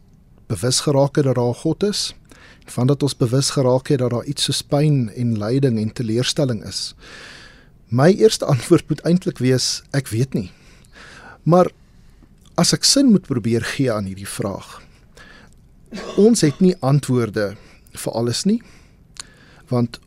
bewus 0.46 0.80
geraak 0.80 1.16
het 1.16 1.24
dat 1.24 1.34
daar 1.34 1.54
God 1.54 1.82
is, 1.82 2.14
vandat 2.66 3.02
ons 3.02 3.16
bewus 3.16 3.50
geraak 3.50 3.88
het 3.88 3.98
dat 3.98 4.10
daar 4.10 4.24
iets 4.24 4.44
soos 4.48 4.62
pyn 4.62 5.10
en 5.16 5.38
lyding 5.38 5.78
en 5.78 5.92
teleurstelling 5.92 6.64
is. 6.64 6.94
My 7.88 8.12
eerste 8.12 8.44
antwoord 8.52 8.88
moet 8.88 9.00
eintlik 9.00 9.38
wees 9.38 9.82
ek 9.90 10.08
weet 10.08 10.34
nie. 10.34 10.50
Maar 11.42 11.70
as 12.56 12.72
ek 12.72 12.84
sin 12.84 13.12
moet 13.12 13.28
probeer 13.28 13.64
gee 13.64 13.92
aan 13.92 14.04
hierdie 14.04 14.28
vraag. 14.28 14.82
Ons 16.16 16.40
het 16.44 16.60
nie 16.60 16.74
antwoorde 16.80 17.54
vir 17.92 18.12
alles 18.12 18.44
nie. 18.44 18.60
Want 19.68 20.00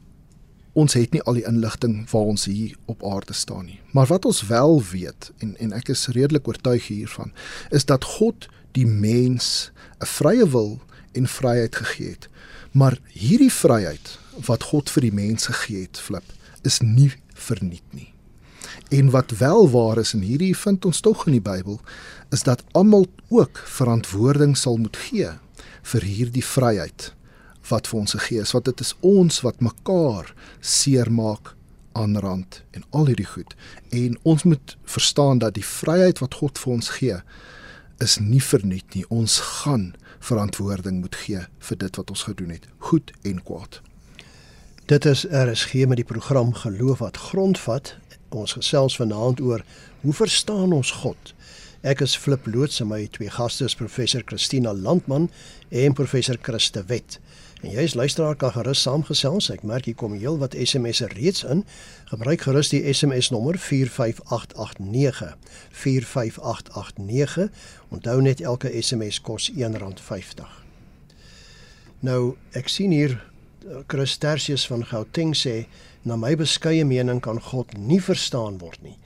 ons 0.73 0.93
het 0.93 1.11
nie 1.11 1.21
al 1.27 1.39
die 1.39 1.45
inligting 1.47 2.05
waar 2.11 2.31
ons 2.31 2.45
hier 2.45 2.75
op 2.91 3.03
aarde 3.03 3.33
staan 3.33 3.65
nie. 3.65 3.79
Maar 3.91 4.07
wat 4.07 4.25
ons 4.25 4.41
wel 4.47 4.79
weet 4.91 5.31
en 5.37 5.55
en 5.59 5.73
ek 5.75 5.91
is 5.91 6.07
redelik 6.07 6.47
oortuig 6.47 6.87
hiervan, 6.87 7.33
is 7.69 7.85
dat 7.85 8.07
God 8.17 8.47
die 8.71 8.87
mens 8.87 9.71
'n 9.99 10.05
vrye 10.05 10.47
wil 10.49 10.79
en 11.11 11.27
vryheid 11.27 11.75
gegee 11.75 12.09
het. 12.09 12.29
Maar 12.71 12.99
hierdie 13.07 13.51
vryheid 13.51 14.19
wat 14.45 14.63
God 14.63 14.89
vir 14.89 15.01
die 15.01 15.13
mens 15.13 15.45
gegee 15.45 15.81
het, 15.81 15.99
flip, 15.99 16.23
is 16.61 16.79
nie 16.79 17.11
verniet 17.33 17.93
nie. 17.93 18.13
En 18.89 19.09
wat 19.09 19.31
wel 19.31 19.69
waar 19.69 19.97
is 19.97 20.13
en 20.13 20.21
hierdie 20.21 20.55
vind 20.57 20.85
ons 20.85 20.99
tog 20.99 21.25
in 21.25 21.31
die 21.31 21.41
Bybel, 21.41 21.79
is 22.29 22.43
dat 22.43 22.63
almal 22.71 23.07
ook 23.29 23.57
verantwoording 23.57 24.57
sal 24.57 24.77
moet 24.77 24.97
gee 24.97 25.29
vir 25.81 26.01
hierdie 26.01 26.45
vryheid 26.45 27.13
wat 27.69 27.87
vir 27.87 27.99
ons 27.99 28.15
gegee 28.17 28.41
is. 28.41 28.53
Want 28.55 28.65
dit 28.65 28.79
is 28.79 28.95
ons 28.99 29.41
wat 29.45 29.61
mekaar 29.61 30.33
seermaak 30.59 31.55
aanrand 31.91 32.61
en 32.71 32.83
al 32.89 33.11
hierdie 33.11 33.27
goed. 33.27 33.55
En 33.89 34.17
ons 34.23 34.43
moet 34.43 34.77
verstaan 34.83 35.37
dat 35.43 35.53
die 35.53 35.65
vryheid 35.65 36.19
wat 36.23 36.39
God 36.39 36.59
vir 36.59 36.73
ons 36.73 36.89
gee 36.97 37.17
is 38.01 38.17
nie 38.19 38.41
verniet 38.43 38.95
nie. 38.95 39.05
Ons 39.09 39.39
gaan 39.61 39.91
verantwoording 40.19 41.01
moet 41.01 41.15
gee 41.15 41.45
vir 41.67 41.77
dit 41.77 41.97
wat 41.99 42.09
ons 42.13 42.23
gedoen 42.29 42.53
het, 42.55 42.67
goed 42.77 43.11
en 43.27 43.41
kwaad. 43.43 43.81
Dit 44.89 45.05
is 45.05 45.25
RSG 45.25 45.85
met 45.87 46.01
die 46.01 46.07
program 46.07 46.53
Geloof 46.53 46.99
wat 46.99 47.17
grondvat. 47.17 47.95
Ons 48.29 48.55
gesels 48.57 48.95
vanaand 48.99 49.41
oor 49.41 49.63
hoe 50.01 50.13
verstaan 50.13 50.73
ons 50.73 50.91
God? 51.03 51.33
Ek 51.81 52.01
is 52.05 52.15
Flip 52.17 52.45
Loots 52.45 52.81
en 52.81 52.91
my 52.91 53.05
twee 53.09 53.29
gaste 53.29 53.65
is 53.65 53.75
professor 53.75 54.21
Christina 54.25 54.73
Landman 54.73 55.29
en 55.69 55.95
professor 55.97 56.37
Christe 56.41 56.83
Wet. 56.89 57.19
En 57.61 57.69
jy 57.69 57.83
as 57.85 57.93
luisteraar 57.93 58.35
kan 58.41 58.55
gerus 58.55 58.81
saamgesels. 58.81 59.51
Ek 59.53 59.61
merk 59.61 59.85
hier 59.85 59.97
kom 59.97 60.15
heel 60.17 60.39
wat 60.41 60.55
SMS'e 60.57 61.11
reeds 61.13 61.43
in. 61.45 61.61
Gebruik 62.09 62.41
gerus 62.47 62.71
die 62.73 62.81
SMS 62.89 63.29
nommer 63.29 63.59
45889. 63.61 65.35
45889. 65.69 67.51
Onthou 67.93 68.17
net 68.21 68.41
elke 68.41 68.71
SMS 68.81 69.19
kos 69.21 69.51
R1.50. 69.53 70.49
Nou, 72.01 72.33
ek 72.57 72.71
sien 72.73 72.95
hier 72.95 73.13
eh, 73.13 73.83
Chris 73.85 74.17
Tertius 74.17 74.65
van 74.65 74.81
Gauteng 74.89 75.35
sê 75.37 75.67
na 76.01 76.17
my 76.17 76.33
beskeie 76.33 76.85
mening 76.85 77.21
kan 77.21 77.37
God 77.51 77.77
nie 77.77 78.01
verstaan 78.01 78.57
word 78.57 78.81
nie. 78.81 78.97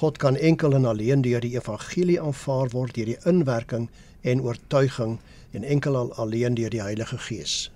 God 0.00 0.18
kan 0.18 0.34
enkel 0.34 0.74
en 0.74 0.90
alleen 0.90 1.22
deur 1.22 1.44
die 1.44 1.54
evangelie 1.54 2.18
aanvaar 2.18 2.74
word 2.74 2.98
deur 2.98 3.12
die 3.12 3.20
inwerking 3.22 3.86
en 4.26 4.42
oortuiging 4.42 5.20
en 5.54 5.62
enkel 5.62 5.94
al 5.94 6.10
alleen 6.18 6.58
deur 6.58 6.74
die 6.74 6.82
Heilige 6.82 7.22
Gees. 7.28 7.70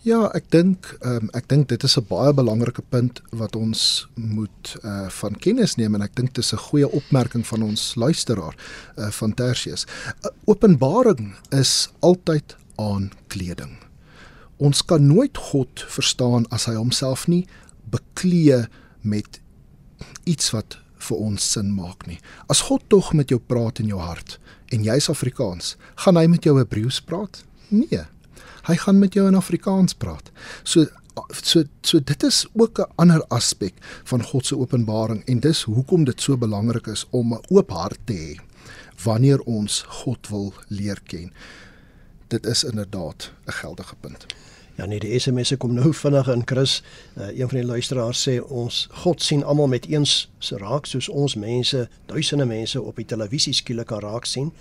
Ja, 0.00 0.30
ek 0.32 0.46
dink 0.48 0.86
um, 1.04 1.26
ek 1.36 1.50
dink 1.52 1.66
dit 1.68 1.82
is 1.84 1.98
'n 1.98 2.06
baie 2.08 2.32
belangrike 2.32 2.80
punt 2.88 3.20
wat 3.36 3.56
ons 3.56 4.08
moet 4.16 4.76
uh 4.80 5.10
van 5.12 5.34
kennis 5.36 5.76
neem 5.76 5.94
en 5.94 6.00
ek 6.00 6.14
dink 6.16 6.32
dit 6.32 6.44
is 6.44 6.54
'n 6.54 6.64
goeie 6.72 6.88
opmerking 6.88 7.44
van 7.46 7.62
ons 7.62 7.94
luisteraar 7.94 8.56
uh 8.96 9.10
van 9.10 9.34
Tertius. 9.34 9.84
Uh, 10.24 10.30
openbaring 10.46 11.36
is 11.50 11.90
altyd 12.00 12.56
aan 12.76 13.12
kleding. 13.28 13.76
Ons 14.56 14.84
kan 14.84 15.06
nooit 15.06 15.36
God 15.36 15.84
verstaan 15.84 16.48
as 16.48 16.64
hy 16.64 16.74
homself 16.74 17.26
nie 17.26 17.46
beklee 17.90 18.68
met 19.02 19.40
iets 20.24 20.50
wat 20.50 20.78
vir 20.96 21.16
ons 21.16 21.52
sin 21.52 21.74
maak 21.74 22.06
nie. 22.06 22.20
As 22.48 22.60
God 22.60 22.82
tog 22.88 23.12
met 23.12 23.28
jou 23.28 23.40
praat 23.40 23.78
in 23.78 23.86
jou 23.86 24.00
hart 24.00 24.40
en 24.72 24.82
jy's 24.82 25.10
Afrikaans, 25.10 25.76
gaan 25.94 26.16
hy 26.16 26.26
met 26.26 26.44
jou 26.44 26.56
Hebreëus 26.56 27.00
praat? 27.00 27.44
Nee. 27.68 28.06
Hy 28.70 28.76
gaan 28.78 28.98
met 29.02 29.16
jou 29.18 29.26
in 29.26 29.34
Afrikaans 29.34 29.96
praat. 29.98 30.30
So 30.62 30.86
so 31.42 31.62
so 31.82 31.98
dit 31.98 32.22
is 32.22 32.46
ook 32.54 32.78
'n 32.78 32.92
ander 32.94 33.24
aspek 33.28 33.74
van 34.04 34.22
God 34.22 34.46
se 34.46 34.58
openbaring 34.58 35.24
en 35.24 35.40
dis 35.40 35.62
hoekom 35.62 36.04
dit 36.04 36.20
so 36.20 36.36
belangrik 36.36 36.86
is 36.86 37.06
om 37.10 37.34
'n 37.34 37.40
oop 37.48 37.70
hart 37.70 37.98
te 38.04 38.12
hê 38.12 38.40
wanneer 39.02 39.40
ons 39.40 39.84
God 39.88 40.28
wil 40.28 40.52
leer 40.68 41.00
ken. 41.04 41.32
Dit 42.28 42.46
is 42.46 42.64
inderdaad 42.64 43.32
'n 43.46 43.52
geldige 43.52 43.94
punt. 44.00 44.26
Ja 44.74 44.86
nee, 44.86 44.98
die 44.98 45.18
SMS'e 45.18 45.56
kom 45.56 45.74
nou 45.74 45.94
vinnig 46.02 46.28
in 46.28 46.42
Chris. 46.44 46.82
Uh, 47.18 47.38
een 47.38 47.48
van 47.48 47.58
die 47.58 47.66
luisteraars 47.66 48.28
sê 48.28 48.40
ons 48.40 48.88
God 48.90 49.22
sien 49.22 49.44
almal 49.44 49.68
met 49.68 49.86
eens 49.86 50.30
raak 50.48 50.86
soos 50.86 51.08
ons 51.08 51.34
mense, 51.34 51.88
duisende 52.06 52.44
mense 52.44 52.82
op 52.82 52.96
die 52.96 53.04
televisie 53.04 53.52
skielik 53.52 53.86
kan 53.86 54.00
raak 54.00 54.24
sien. 54.24 54.52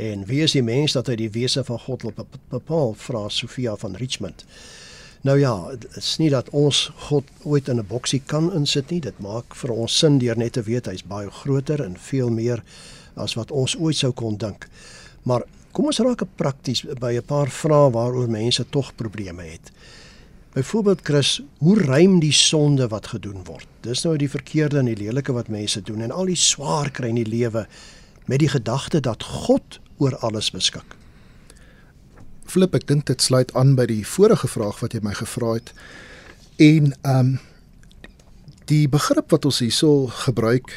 En 0.00 0.24
wie 0.24 0.40
is 0.42 0.54
die 0.56 0.62
mens 0.64 0.94
dat 0.96 1.10
hy 1.12 1.16
die 1.20 1.32
wese 1.34 1.60
van 1.64 1.78
God 1.84 2.06
wil 2.06 2.14
bepaal? 2.48 2.94
Vra 2.96 3.26
Sofia 3.28 3.74
van 3.76 3.98
Richmond. 4.00 4.46
Nou 5.28 5.36
ja, 5.36 5.52
dit 5.76 5.96
is 6.00 6.14
nie 6.16 6.30
dat 6.32 6.48
ons 6.56 6.86
God 7.10 7.28
ooit 7.44 7.68
in 7.68 7.76
'n 7.76 7.86
boksie 7.86 8.22
kan 8.26 8.48
insit 8.56 8.90
nie. 8.90 9.00
Dit 9.00 9.18
maak 9.20 9.54
vir 9.54 9.70
ons 9.70 9.98
sin 9.98 10.18
deur 10.18 10.36
net 10.36 10.52
te 10.52 10.62
weet 10.62 10.86
hy's 10.86 11.04
baie 11.04 11.30
groter 11.30 11.84
en 11.84 11.98
veel 11.98 12.30
meer 12.30 12.62
as 13.14 13.34
wat 13.34 13.50
ons 13.50 13.76
ooit 13.76 13.96
sou 13.96 14.12
kon 14.12 14.36
dink. 14.36 14.68
Maar 15.22 15.42
kom 15.72 15.84
ons 15.84 15.98
raak 15.98 16.22
prakties 16.36 16.82
by 16.82 17.12
'n 17.16 17.22
paar 17.22 17.50
vrae 17.50 17.90
waaroor 17.90 18.28
mense 18.28 18.64
tog 18.70 18.94
probleme 18.94 19.42
het. 19.42 19.70
Byvoorbeeld 20.52 21.00
Chris, 21.02 21.42
hoe 21.58 21.78
ruim 21.78 22.20
die 22.20 22.32
sonde 22.32 22.88
wat 22.88 23.06
gedoen 23.06 23.44
word? 23.44 23.66
Dis 23.80 24.02
nou 24.02 24.16
die 24.16 24.30
verkeerde 24.30 24.78
en 24.78 24.84
die 24.84 24.96
lelike 24.96 25.32
wat 25.32 25.48
mense 25.48 25.82
doen 25.82 26.00
en 26.00 26.10
al 26.10 26.24
die 26.24 26.36
swaar 26.36 26.90
kry 26.90 27.08
in 27.08 27.14
die 27.14 27.28
lewe 27.28 27.66
met 28.24 28.38
die 28.38 28.48
gedagte 28.48 29.00
dat 29.00 29.22
God 29.22 29.80
oor 30.00 30.16
alles 30.24 30.50
beskik. 30.50 30.96
Flip, 32.50 32.74
ek 32.74 32.88
dink 32.88 33.06
dit 33.06 33.22
sluit 33.22 33.52
aan 33.54 33.76
by 33.78 33.86
die 33.86 34.02
vorige 34.06 34.48
vraag 34.50 34.80
wat 34.82 34.96
jy 34.96 35.02
my 35.04 35.14
gevra 35.14 35.54
het. 35.60 35.72
En 36.58 36.92
ehm 37.02 37.20
um, 37.20 37.38
die 38.70 38.86
begrip 38.86 39.32
wat 39.34 39.48
ons 39.48 39.56
hierso 39.64 40.06
gebruik 40.22 40.68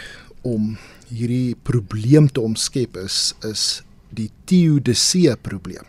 om 0.41 0.79
hierdie 1.13 1.53
probleem 1.61 2.25
te 2.25 2.41
omskep 2.41 2.97
is 2.97 3.35
is 3.45 3.83
die 4.09 4.31
teodisee 4.49 5.35
probleem. 5.45 5.85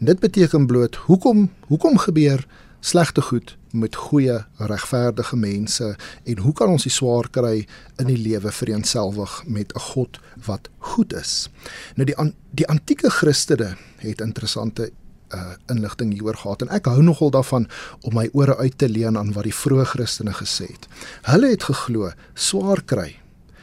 En 0.00 0.10
dit 0.10 0.20
beteken 0.20 0.66
bloot 0.68 0.98
hoekom 1.08 1.48
hoekom 1.72 1.96
gebeur 1.98 2.44
slegte 2.80 3.24
goed 3.24 3.56
met 3.72 3.96
goeie 3.96 4.38
regverdige 4.56 5.36
mense 5.36 5.96
en 6.24 6.38
hoe 6.38 6.52
kan 6.52 6.68
ons 6.68 6.86
die 6.86 6.92
swaar 6.92 7.28
kry 7.30 7.66
in 7.98 8.06
die 8.10 8.18
lewe 8.18 8.52
vereenselwig 8.52 9.42
met 9.46 9.72
'n 9.74 9.80
God 9.80 10.20
wat 10.46 10.68
goed 10.78 11.12
is. 11.12 11.50
Nou 11.94 12.06
die 12.06 12.16
an, 12.16 12.34
die 12.50 12.68
antieke 12.68 13.10
Christene 13.10 13.76
het 13.96 14.20
interessante 14.20 14.90
uh, 15.34 15.52
inligting 15.66 16.12
hieroor 16.12 16.36
gehad 16.36 16.62
en 16.62 16.68
ek 16.68 16.86
hou 16.86 17.02
nogal 17.02 17.30
daarvan 17.30 17.68
om 18.00 18.14
my 18.14 18.28
ore 18.32 18.56
uit 18.56 18.78
te 18.78 18.88
leen 18.88 19.18
aan 19.18 19.32
wat 19.32 19.44
die 19.44 19.54
vroeë 19.54 19.84
Christene 19.84 20.32
gesê 20.32 20.66
het. 20.66 20.88
Hulle 21.22 21.50
het 21.50 21.62
geglo 21.62 22.12
swaar 22.34 22.82
kry 22.82 23.19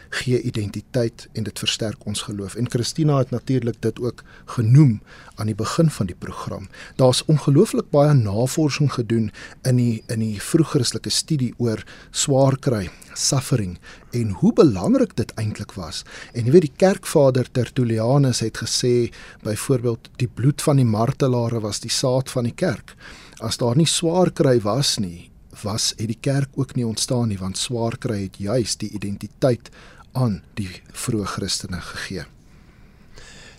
gee 0.10 0.42
identiteit 0.42 1.28
en 1.34 1.44
dit 1.44 1.60
versterk 1.60 2.06
ons 2.06 2.22
geloof. 2.22 2.56
En 2.56 2.70
Christina 2.70 3.18
het 3.18 3.30
natuurlik 3.30 3.82
dit 3.82 4.00
ook 4.00 4.24
genoem 4.46 5.02
aan 5.36 5.46
die 5.46 5.56
begin 5.56 5.90
van 5.90 6.06
die 6.06 6.16
program. 6.16 6.68
Daar's 6.96 7.24
ongelooflik 7.26 7.90
baie 7.90 8.14
navorsing 8.14 8.94
gedoen 8.94 9.32
in 9.64 9.76
die 9.76 10.04
in 10.08 10.20
die 10.20 10.42
vroeg-Christelike 10.42 11.10
studie 11.10 11.54
oor 11.58 11.84
swaar 12.12 12.58
kry, 12.58 12.90
suffering 13.14 13.78
en 14.12 14.30
hoe 14.42 14.54
belangrik 14.54 15.16
dit 15.16 15.32
eintlik 15.36 15.74
was. 15.78 16.04
En 16.34 16.46
jy 16.46 16.52
weet 16.52 16.68
die 16.70 16.78
kerkvader 16.78 17.52
Tertullianus 17.52 18.40
het 18.46 18.58
gesê 18.64 19.12
byvoorbeeld 19.44 20.10
die 20.18 20.28
bloed 20.28 20.62
van 20.62 20.82
die 20.82 20.88
martelare 20.88 21.62
was 21.62 21.80
die 21.84 21.94
saad 21.94 22.30
van 22.30 22.50
die 22.50 22.56
kerk. 22.56 22.96
As 23.40 23.58
daar 23.58 23.78
nie 23.78 23.90
swaar 23.90 24.32
kry 24.32 24.58
was 24.64 24.98
nie, 24.98 25.30
was 25.64 25.94
het 25.98 26.08
die 26.08 26.20
kerk 26.22 26.50
ook 26.56 26.76
nie 26.76 26.86
ontstaan 26.86 27.32
nie 27.32 27.40
want 27.42 27.58
swaar 27.58 27.98
kry 27.98 28.24
het 28.28 28.38
juis 28.42 28.78
die 28.82 28.90
identiteit 28.94 29.72
aan 30.18 30.42
die 30.60 30.82
vroeë 31.06 31.30
Christene 31.36 31.82
gegee. 31.82 32.26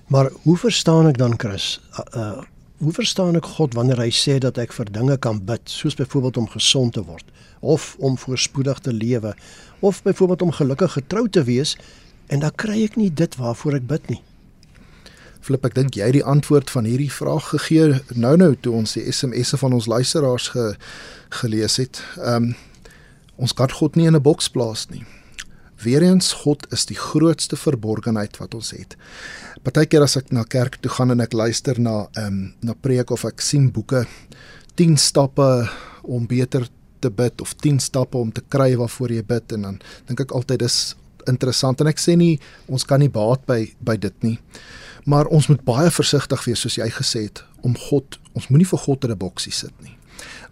Maar 0.09 0.31
hoe 0.43 0.57
verstaan 0.57 1.09
ek 1.11 1.19
dan 1.21 1.37
Chris? 1.39 1.77
Uh, 1.95 2.23
uh 2.23 2.47
hoe 2.79 2.93
verstaan 2.95 3.35
ek 3.35 3.47
God 3.59 3.75
wanneer 3.75 3.99
hy 3.99 4.13
sê 4.15 4.37
dat 4.39 4.59
ek 4.63 4.71
vir 4.71 4.87
dinge 4.95 5.17
kan 5.19 5.41
bid, 5.43 5.65
soos 5.67 5.97
byvoorbeeld 5.99 6.37
om 6.39 6.47
gesond 6.53 6.95
te 6.95 7.03
word 7.03 7.27
of 7.59 7.97
om 7.99 8.15
voorspoedig 8.15 8.79
te 8.87 8.93
lewe 8.95 9.33
of 9.83 9.99
byvoorbeeld 10.03 10.45
om 10.47 10.55
gelukkig 10.55 10.93
getrou 10.95 11.25
te 11.27 11.43
wees 11.43 11.75
en 12.31 12.45
dan 12.45 12.55
kry 12.55 12.85
ek 12.85 12.95
nie 13.01 13.11
dit 13.11 13.35
waarvoor 13.35 13.81
ek 13.81 13.89
bid 13.91 14.07
nie. 14.13 14.21
Flip, 15.43 15.67
ek 15.67 15.75
dink 15.75 15.99
jy 15.99 16.07
het 16.07 16.19
die 16.21 16.25
antwoord 16.25 16.71
van 16.71 16.87
hierdie 16.87 17.11
vraag 17.11 17.51
gegee 17.51 17.99
nou-nou 18.15 18.53
toe 18.63 18.77
ons 18.79 18.95
die 18.95 19.07
SMS'e 19.11 19.59
van 19.59 19.75
ons 19.75 19.91
luisteraars 19.91 20.51
ge, 20.55 20.71
gelees 21.43 21.83
het. 21.83 22.03
Ehm 22.23 22.51
um, 22.51 22.57
ons 23.39 23.53
kan 23.55 23.71
God 23.71 23.95
nie 23.95 24.07
in 24.11 24.17
'n 24.19 24.23
boks 24.23 24.49
plaas 24.51 24.89
nie. 24.91 25.05
Weereens 25.83 26.33
God 26.43 26.67
is 26.75 26.87
die 26.91 26.97
grootste 26.99 27.57
verborgenheid 27.57 28.37
wat 28.41 28.55
ons 28.59 28.73
het. 28.75 28.97
Partykeer 29.63 30.03
as 30.03 30.17
ek 30.19 30.33
na 30.35 30.43
kerk 30.43 30.81
toe 30.83 30.91
gaan 30.91 31.15
en 31.15 31.23
ek 31.23 31.37
luister 31.37 31.79
na 31.79 32.09
ehm 32.17 32.27
um, 32.27 32.41
na 32.63 32.75
preek 32.75 33.11
of 33.15 33.25
ek 33.29 33.41
sien 33.45 33.71
boeke 33.71 34.07
10 34.79 34.97
stappe 34.99 35.69
om 36.03 36.27
beter 36.27 36.67
te 37.01 37.11
bid 37.11 37.41
of 37.41 37.55
10 37.63 37.79
stappe 37.83 38.19
om 38.19 38.33
te 38.35 38.43
kry 38.51 38.75
waarvoor 38.79 39.15
jy 39.15 39.23
bid 39.23 39.55
en 39.55 39.67
dan 39.69 39.79
dink 40.09 40.25
ek 40.27 40.35
altyd 40.35 40.65
dis 40.65 40.79
interessant 41.31 41.81
en 41.81 41.91
ek 41.91 42.01
sê 42.03 42.17
nie 42.19 42.39
ons 42.67 42.85
kan 42.85 42.99
nie 43.03 43.13
baat 43.13 43.45
by 43.47 43.61
by 43.79 43.97
dit 43.97 44.27
nie. 44.27 44.39
Maar 45.07 45.31
ons 45.33 45.47
moet 45.49 45.63
baie 45.65 45.91
versigtig 45.95 46.43
wees 46.47 46.65
soos 46.65 46.79
jy 46.81 46.89
gesê 46.93 47.29
het 47.29 47.45
om 47.67 47.75
God, 47.89 48.19
ons 48.35 48.51
moenie 48.51 48.67
vir 48.69 48.79
God 48.79 49.05
in 49.05 49.11
'n 49.13 49.19
boksie 49.19 49.53
sit 49.53 49.75
nie. 49.83 49.97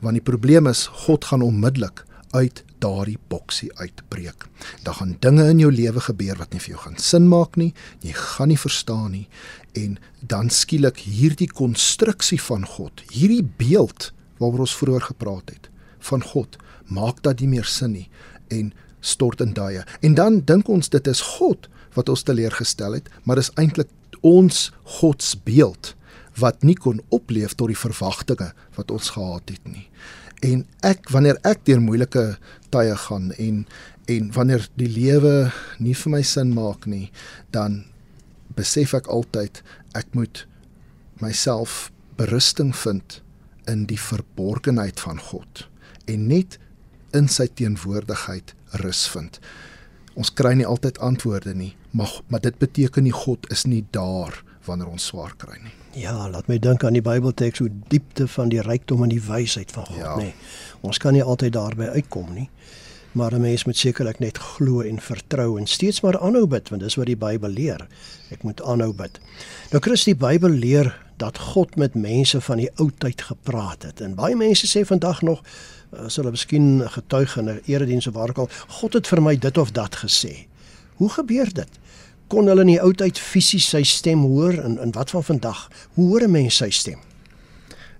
Want 0.00 0.14
die 0.14 0.28
probleem 0.30 0.66
is 0.66 0.86
God 1.06 1.24
gaan 1.24 1.42
onmiddellik 1.42 2.04
uit 2.32 2.62
daardie 2.82 3.18
boksie 3.28 3.70
uitbreek. 3.78 4.46
Daar 4.84 4.98
gaan 5.00 5.16
dinge 5.20 5.48
in 5.50 5.60
jou 5.62 5.70
lewe 5.72 6.00
gebeur 6.00 6.38
wat 6.40 6.52
nie 6.52 6.60
vir 6.60 6.74
jou 6.74 6.82
gaan 6.84 6.98
sin 7.00 7.28
maak 7.28 7.56
nie, 7.56 7.72
jy 8.04 8.14
gaan 8.16 8.52
nie 8.52 8.60
verstaan 8.60 9.12
nie 9.12 9.26
en 9.76 9.98
dan 10.20 10.50
skielik 10.50 11.02
hierdie 11.04 11.50
konstruksie 11.52 12.40
van 12.40 12.64
God, 12.66 13.02
hierdie 13.12 13.44
beeld 13.44 14.10
waaroor 14.40 14.64
ons 14.66 14.76
vroeër 14.76 15.08
gepraat 15.10 15.52
het 15.52 15.70
van 16.06 16.22
God, 16.22 16.56
maak 16.86 17.22
dat 17.26 17.40
nie 17.42 17.50
meer 17.56 17.68
sin 17.68 17.96
nie 17.96 18.08
en 18.52 18.72
stort 19.00 19.40
in 19.40 19.54
daai. 19.56 19.82
En 20.02 20.14
dan 20.14 20.40
dink 20.46 20.68
ons 20.68 20.88
dit 20.88 21.08
is 21.10 21.22
God 21.36 21.68
wat 21.96 22.08
ons 22.12 22.22
teleurgestel 22.26 22.98
het, 22.98 23.10
maar 23.24 23.40
dis 23.40 23.52
eintlik 23.56 23.90
ons 24.26 24.70
godsbeeld 24.98 25.94
wat 26.40 26.62
nie 26.66 26.76
kon 26.76 27.00
opleef 27.14 27.54
tot 27.56 27.72
die 27.72 27.78
verwagtinge 27.78 28.50
wat 28.76 28.92
ons 28.92 29.12
gehad 29.16 29.52
het 29.52 29.68
nie. 29.68 29.86
En 30.44 30.66
ek 30.84 31.10
wanneer 31.14 31.38
ek 31.48 31.64
deur 31.68 31.80
moeilike 31.80 32.24
tye 32.74 32.96
gaan 33.06 33.32
en 33.40 33.66
en 34.06 34.28
wanneer 34.32 34.68
die 34.78 34.86
lewe 34.86 35.50
nie 35.82 35.94
vir 35.98 36.12
my 36.12 36.20
sin 36.22 36.52
maak 36.54 36.84
nie, 36.86 37.08
dan 37.50 37.80
besef 38.54 38.92
ek 38.94 39.08
altyd 39.10 39.58
ek 39.98 40.12
moet 40.14 40.44
myself 41.18 41.88
berusting 42.16 42.70
vind 42.76 43.20
in 43.66 43.82
die 43.90 43.98
verborgenheid 43.98 45.02
van 45.02 45.18
God 45.18 45.66
en 46.06 46.28
net 46.30 46.60
in 47.16 47.26
sy 47.32 47.48
teenwoordigheid 47.58 48.54
rus 48.84 49.06
vind. 49.10 49.40
Ons 50.16 50.30
kry 50.32 50.54
nie 50.56 50.68
altyd 50.68 51.00
antwoorde 51.04 51.54
nie, 51.56 51.74
maar 51.90 52.12
maar 52.30 52.44
dit 52.44 52.56
beteken 52.62 53.04
nie 53.04 53.16
God 53.16 53.50
is 53.52 53.66
nie 53.66 53.82
daar 53.90 54.38
wanneer 54.66 54.90
ons 54.92 55.06
swaar 55.06 55.34
kry 55.36 55.58
nie. 55.62 55.72
Ja, 56.02 56.28
laat 56.28 56.48
my 56.50 56.58
dink 56.58 56.84
aan 56.84 56.92
die 56.92 57.04
Bybelteks 57.04 57.62
hoe 57.62 57.70
diepte 57.88 58.28
van 58.28 58.50
die 58.52 58.60
rykdom 58.60 59.02
en 59.06 59.12
die 59.12 59.22
wysheid 59.22 59.72
van 59.72 59.86
God, 59.86 59.96
ja. 60.02 60.16
nê. 60.20 60.32
Ons 60.86 60.98
kan 61.02 61.16
nie 61.16 61.24
altyd 61.24 61.54
daarby 61.56 61.88
uitkom 61.96 62.34
nie. 62.34 62.50
Maar 63.16 63.32
'n 63.32 63.40
mens 63.40 63.64
moet 63.64 63.76
sekerlik 63.76 64.18
net 64.18 64.38
glo 64.38 64.80
en 64.80 65.00
vertrou 65.00 65.58
en 65.58 65.66
steeds 65.66 66.00
maar 66.00 66.18
aanhou 66.20 66.46
bid 66.46 66.68
want 66.68 66.82
dis 66.82 66.94
wat 66.94 67.06
die 67.06 67.16
Bybel 67.16 67.48
leer. 67.48 67.86
Ek 68.30 68.42
moet 68.42 68.62
aanhou 68.62 68.92
bid. 68.92 69.20
Nou 69.70 69.80
Christus 69.80 70.04
die 70.04 70.26
Bybel 70.26 70.50
leer 70.50 71.06
dat 71.16 71.38
God 71.38 71.76
met 71.76 71.94
mense 71.94 72.40
van 72.40 72.56
die 72.56 72.70
ou 72.76 72.90
tyd 72.98 73.22
gepraat 73.22 73.82
het. 73.82 74.00
En 74.00 74.14
baie 74.14 74.36
mense 74.36 74.66
sê 74.66 74.84
vandag 74.84 75.22
nog 75.22 75.42
as 76.04 76.16
hulle 76.16 76.30
miskien 76.30 76.82
getuig 76.90 77.36
in 77.36 77.48
'n 77.48 77.60
erediens 77.64 78.06
of 78.06 78.14
waar 78.14 78.28
ook 78.28 78.38
al, 78.38 78.50
God 78.68 78.92
het 78.92 79.06
vir 79.06 79.22
my 79.22 79.36
dit 79.38 79.58
of 79.58 79.70
dat 79.70 79.96
gesê. 79.96 80.46
Hoe 80.96 81.08
gebeur 81.08 81.52
dit? 81.52 81.68
Kon 82.26 82.48
hulle 82.50 82.64
in 82.66 82.72
die 82.74 82.80
ou 82.82 82.92
tyd 82.92 83.18
fisies 83.22 83.68
sy 83.70 83.84
stem 83.86 84.24
hoor 84.26 84.56
en 84.58 84.80
in 84.82 84.94
wat 84.96 85.12
van 85.14 85.24
vandag? 85.24 85.68
Hoe 85.94 86.08
hoor 86.08 86.22
'n 86.26 86.30
mens 86.30 86.56
sy 86.56 86.70
stem? 86.70 86.98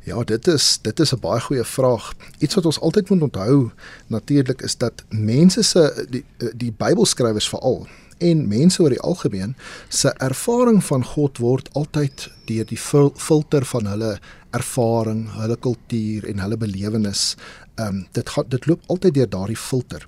Ja, 0.07 0.25
dit 0.25 0.47
is 0.47 0.79
dit 0.83 1.01
is 1.01 1.13
'n 1.13 1.21
baie 1.21 1.41
goeie 1.41 1.65
vraag. 1.65 2.15
Iets 2.39 2.55
wat 2.55 2.67
ons 2.67 2.81
altyd 2.81 3.09
moet 3.11 3.23
onthou 3.23 3.71
natuurlik 4.07 4.63
is 4.63 4.77
dat 4.77 5.05
mense 5.09 5.63
se 5.63 6.07
die 6.11 6.25
die 6.57 6.73
Bybelskrywers 6.73 7.49
veral 7.49 7.87
en 8.19 8.49
mense 8.49 8.83
oor 8.83 8.91
die 8.91 9.01
algemeen 9.01 9.57
se 9.89 10.09
ervaring 10.09 10.85
van 10.85 11.05
God 11.05 11.39
word 11.39 11.69
altyd 11.73 12.31
deur 12.45 12.65
die 12.65 12.79
fil 12.79 13.13
filter 13.17 13.65
van 13.65 13.87
hulle 13.87 14.19
ervaring, 14.51 15.27
hulle 15.37 15.57
kultuur 15.57 16.25
en 16.31 16.39
hulle 16.39 16.57
belewenis 16.57 17.37
ehm 17.77 17.89
um, 17.89 18.07
dit 18.13 18.29
gaan 18.29 18.45
dit 18.49 18.67
loop 18.67 18.83
altyd 18.87 19.15
deur 19.15 19.29
daardie 19.29 19.57
filter. 19.57 20.07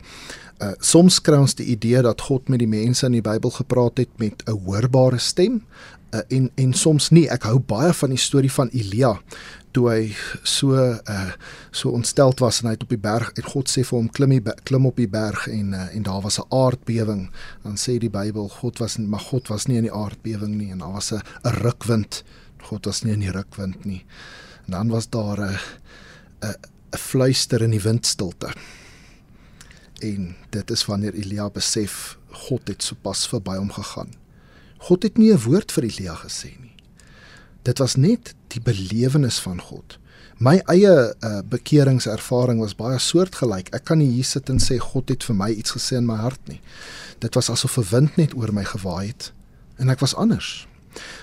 Uh 0.59 0.73
soms 0.81 1.21
kry 1.23 1.37
ons 1.39 1.55
die 1.55 1.69
idee 1.71 2.03
dat 2.03 2.21
God 2.21 2.49
met 2.49 2.59
die 2.59 2.71
mense 2.71 3.07
in 3.07 3.13
die 3.13 3.23
Bybel 3.23 3.51
gepraat 3.51 3.99
het 3.99 4.11
met 4.19 4.43
'n 4.47 4.59
hoorbare 4.67 5.19
stem 5.19 5.63
uh, 6.15 6.21
en 6.29 6.51
en 6.55 6.73
soms 6.73 7.11
nie. 7.11 7.29
Ek 7.29 7.43
hou 7.49 7.59
baie 7.59 7.93
van 7.93 8.11
die 8.11 8.21
storie 8.21 8.53
van 8.53 8.71
Elia 8.73 9.19
toe 9.77 9.85
hy 9.91 10.15
so 10.43 10.75
uh 10.75 11.33
so 11.71 11.93
ontsteld 11.95 12.41
was 12.41 12.61
en 12.61 12.71
hy 12.71 12.75
het 12.77 12.83
op 12.83 12.95
die 12.95 13.01
berg 13.01 13.31
en 13.37 13.45
God 13.53 13.69
sê 13.71 13.85
vir 13.85 13.99
hom 13.99 14.09
klim 14.09 14.33
die 14.35 14.55
klim 14.65 14.89
op 14.89 14.97
die 14.97 15.11
berg 15.11 15.47
en 15.53 15.75
uh, 15.77 15.85
en 15.95 16.03
daar 16.03 16.23
was 16.25 16.41
'n 16.41 16.49
aardbewing. 16.49 17.31
Dan 17.63 17.77
sê 17.77 17.99
die 17.99 18.11
Bybel 18.11 18.49
God 18.49 18.79
was 18.79 18.99
maar 18.99 19.21
God 19.21 19.49
was 19.49 19.67
nie 19.67 19.77
in 19.77 19.87
die 19.87 19.95
aardbewing 19.95 20.57
nie 20.57 20.71
en 20.71 20.79
daar 20.79 20.93
was 20.93 21.13
'n 21.13 21.23
'n 21.45 21.55
rukwind. 21.63 22.25
God 22.63 22.87
was 22.87 23.03
nie 23.03 23.13
in 23.13 23.21
die 23.21 23.33
rukwind 23.33 23.85
nie. 23.85 24.05
En 24.67 24.73
dan 24.73 24.89
was 24.89 25.09
daar 25.09 25.39
'n 25.41 25.59
'n 26.43 26.55
fluister 26.97 27.63
in 27.63 27.71
die 27.71 27.83
windstilte. 27.83 28.49
En 29.99 30.37
dit 30.51 30.71
is 30.71 30.85
wanneer 30.85 31.15
Elia 31.15 31.51
besef 31.51 32.19
God 32.31 32.69
het 32.69 32.83
sopas 32.83 33.27
verby 33.29 33.57
hom 33.57 33.73
gegaan. 33.73 34.15
God 34.79 35.03
het 35.03 35.19
nie 35.19 35.33
'n 35.33 35.43
woord 35.43 35.73
vir 35.73 35.85
Elia 35.85 36.15
gesê 36.15 36.55
nie. 36.61 36.75
Dit 37.63 37.79
was 37.79 37.95
net 37.95 38.35
die 38.47 38.61
belewenis 38.61 39.39
van 39.39 39.61
God. 39.61 39.99
My 40.39 40.63
eie 40.71 41.15
uh, 41.21 41.41
bekeringservaring 41.45 42.61
was 42.61 42.75
baie 42.75 42.99
soortgelyk. 42.99 43.69
Ek 43.75 43.85
kan 43.85 43.99
nie 43.99 44.11
hier 44.11 44.25
sit 44.25 44.49
en 44.49 44.61
sê 44.63 44.79
God 44.79 45.09
het 45.09 45.25
vir 45.25 45.35
my 45.35 45.51
iets 45.51 45.75
gesê 45.75 45.97
in 45.97 46.07
my 46.07 46.15
hart 46.15 46.49
nie. 46.49 46.61
Dit 47.19 47.35
was 47.35 47.51
asof 47.51 47.79
'n 47.79 47.89
wind 47.91 48.17
net 48.17 48.35
oor 48.35 48.53
my 48.53 48.65
gewaai 48.65 49.07
het 49.07 49.33
en 49.79 49.89
ek 49.89 49.99
was 49.99 50.15
anders. 50.15 50.68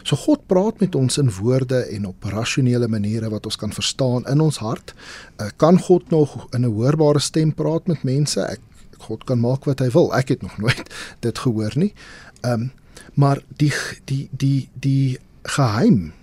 So 0.04 0.16
God 0.16 0.46
praat 0.48 0.80
met 0.80 0.96
ons 0.96 1.18
in 1.18 1.32
woorde 1.32 1.84
en 1.96 2.06
op 2.06 2.24
rasionele 2.24 2.88
maniere 2.88 3.30
wat 3.30 3.46
ons 3.46 3.58
kan 3.60 3.74
verstaan 3.74 4.26
in 4.32 4.42
ons 4.42 4.58
hart. 4.58 4.94
Uh, 5.38 5.50
kan 5.58 5.80
God 5.80 6.10
nog 6.10 6.48
in 6.54 6.66
'n 6.66 6.72
hoorbare 6.72 7.20
stem 7.20 7.54
praat 7.54 7.88
met 7.88 8.04
mense? 8.04 8.42
Ek 8.42 8.60
God 8.98 9.24
kan 9.24 9.40
maak 9.40 9.66
wat 9.66 9.80
hy 9.80 9.90
wil. 9.90 10.14
Ek 10.16 10.30
het 10.30 10.42
nog 10.42 10.58
nooit 10.64 10.94
dit 11.20 11.38
gehoor 11.38 11.74
nie. 11.76 11.94
Ehm 12.42 12.54
um, 12.54 12.72
maar 13.14 13.40
die 13.58 13.74
die 14.06 14.30
die 14.32 14.70
die 14.74 15.18
geheim 15.44 16.14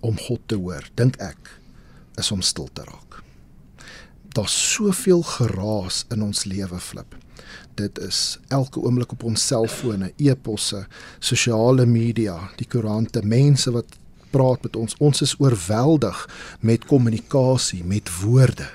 om 0.00 0.18
God 0.18 0.40
te 0.46 0.54
hoor, 0.54 0.82
dink 0.94 1.16
ek, 1.16 1.60
is 2.18 2.30
om 2.30 2.42
stil 2.42 2.68
te 2.72 2.82
raak. 2.82 3.22
Daar's 4.34 4.72
soveel 4.72 5.22
geraas 5.22 6.04
in 6.10 6.22
ons 6.22 6.44
lewe 6.44 6.80
flip 6.80 7.14
dit 7.76 7.98
is 7.98 8.38
elke 8.48 8.80
oomblik 8.80 9.12
op 9.12 9.24
ons 9.28 9.46
selfone, 9.46 10.12
e-posse, 10.16 10.86
sosiale 11.18 11.86
media, 11.86 12.36
die 12.56 12.68
koerante, 12.68 13.22
mense 13.22 13.70
wat 13.74 13.98
praat 14.34 14.62
met 14.66 14.76
ons. 14.76 14.96
Ons 15.00 15.22
is 15.24 15.36
oorweldig 15.40 16.26
met 16.60 16.84
kommunikasie, 16.88 17.84
met 17.84 18.10
woorde. 18.22 18.68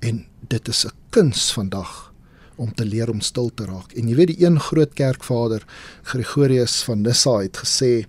En 0.00 0.24
dit 0.48 0.68
is 0.68 0.86
'n 0.86 0.94
kuns 1.10 1.52
vandag 1.52 2.12
om 2.56 2.74
te 2.74 2.84
leer 2.84 3.10
om 3.10 3.20
stil 3.20 3.50
te 3.54 3.64
raak. 3.64 3.92
En 3.92 4.08
jy 4.08 4.14
weet 4.14 4.32
die 4.32 4.44
een 4.44 4.60
groot 4.60 4.92
kerkvader, 4.92 5.64
Gregorius 6.02 6.82
van 6.82 7.02
Nyssa 7.02 7.38
het 7.38 7.56
gesê 7.56 8.06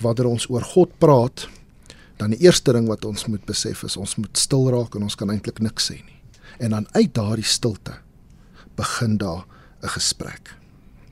wanneer 0.00 0.26
ons 0.26 0.48
oor 0.48 0.62
God 0.62 0.98
praat, 0.98 1.48
dan 2.16 2.30
die 2.30 2.40
eerste 2.40 2.72
ding 2.72 2.88
wat 2.88 3.04
ons 3.04 3.26
moet 3.26 3.44
besef 3.44 3.82
is 3.82 3.96
ons 3.96 4.16
moet 4.16 4.38
stil 4.38 4.70
raak 4.70 4.94
en 4.94 5.02
ons 5.02 5.14
kan 5.14 5.30
eintlik 5.30 5.58
niks 5.58 5.90
sê 5.90 5.98
nie. 5.98 6.20
En 6.58 6.70
dan 6.70 6.86
uit 6.92 7.14
daardie 7.14 7.44
stilte 7.44 7.98
begin 8.76 9.16
daar 9.16 9.44
'n 9.82 9.88
gesprek. 9.88 10.56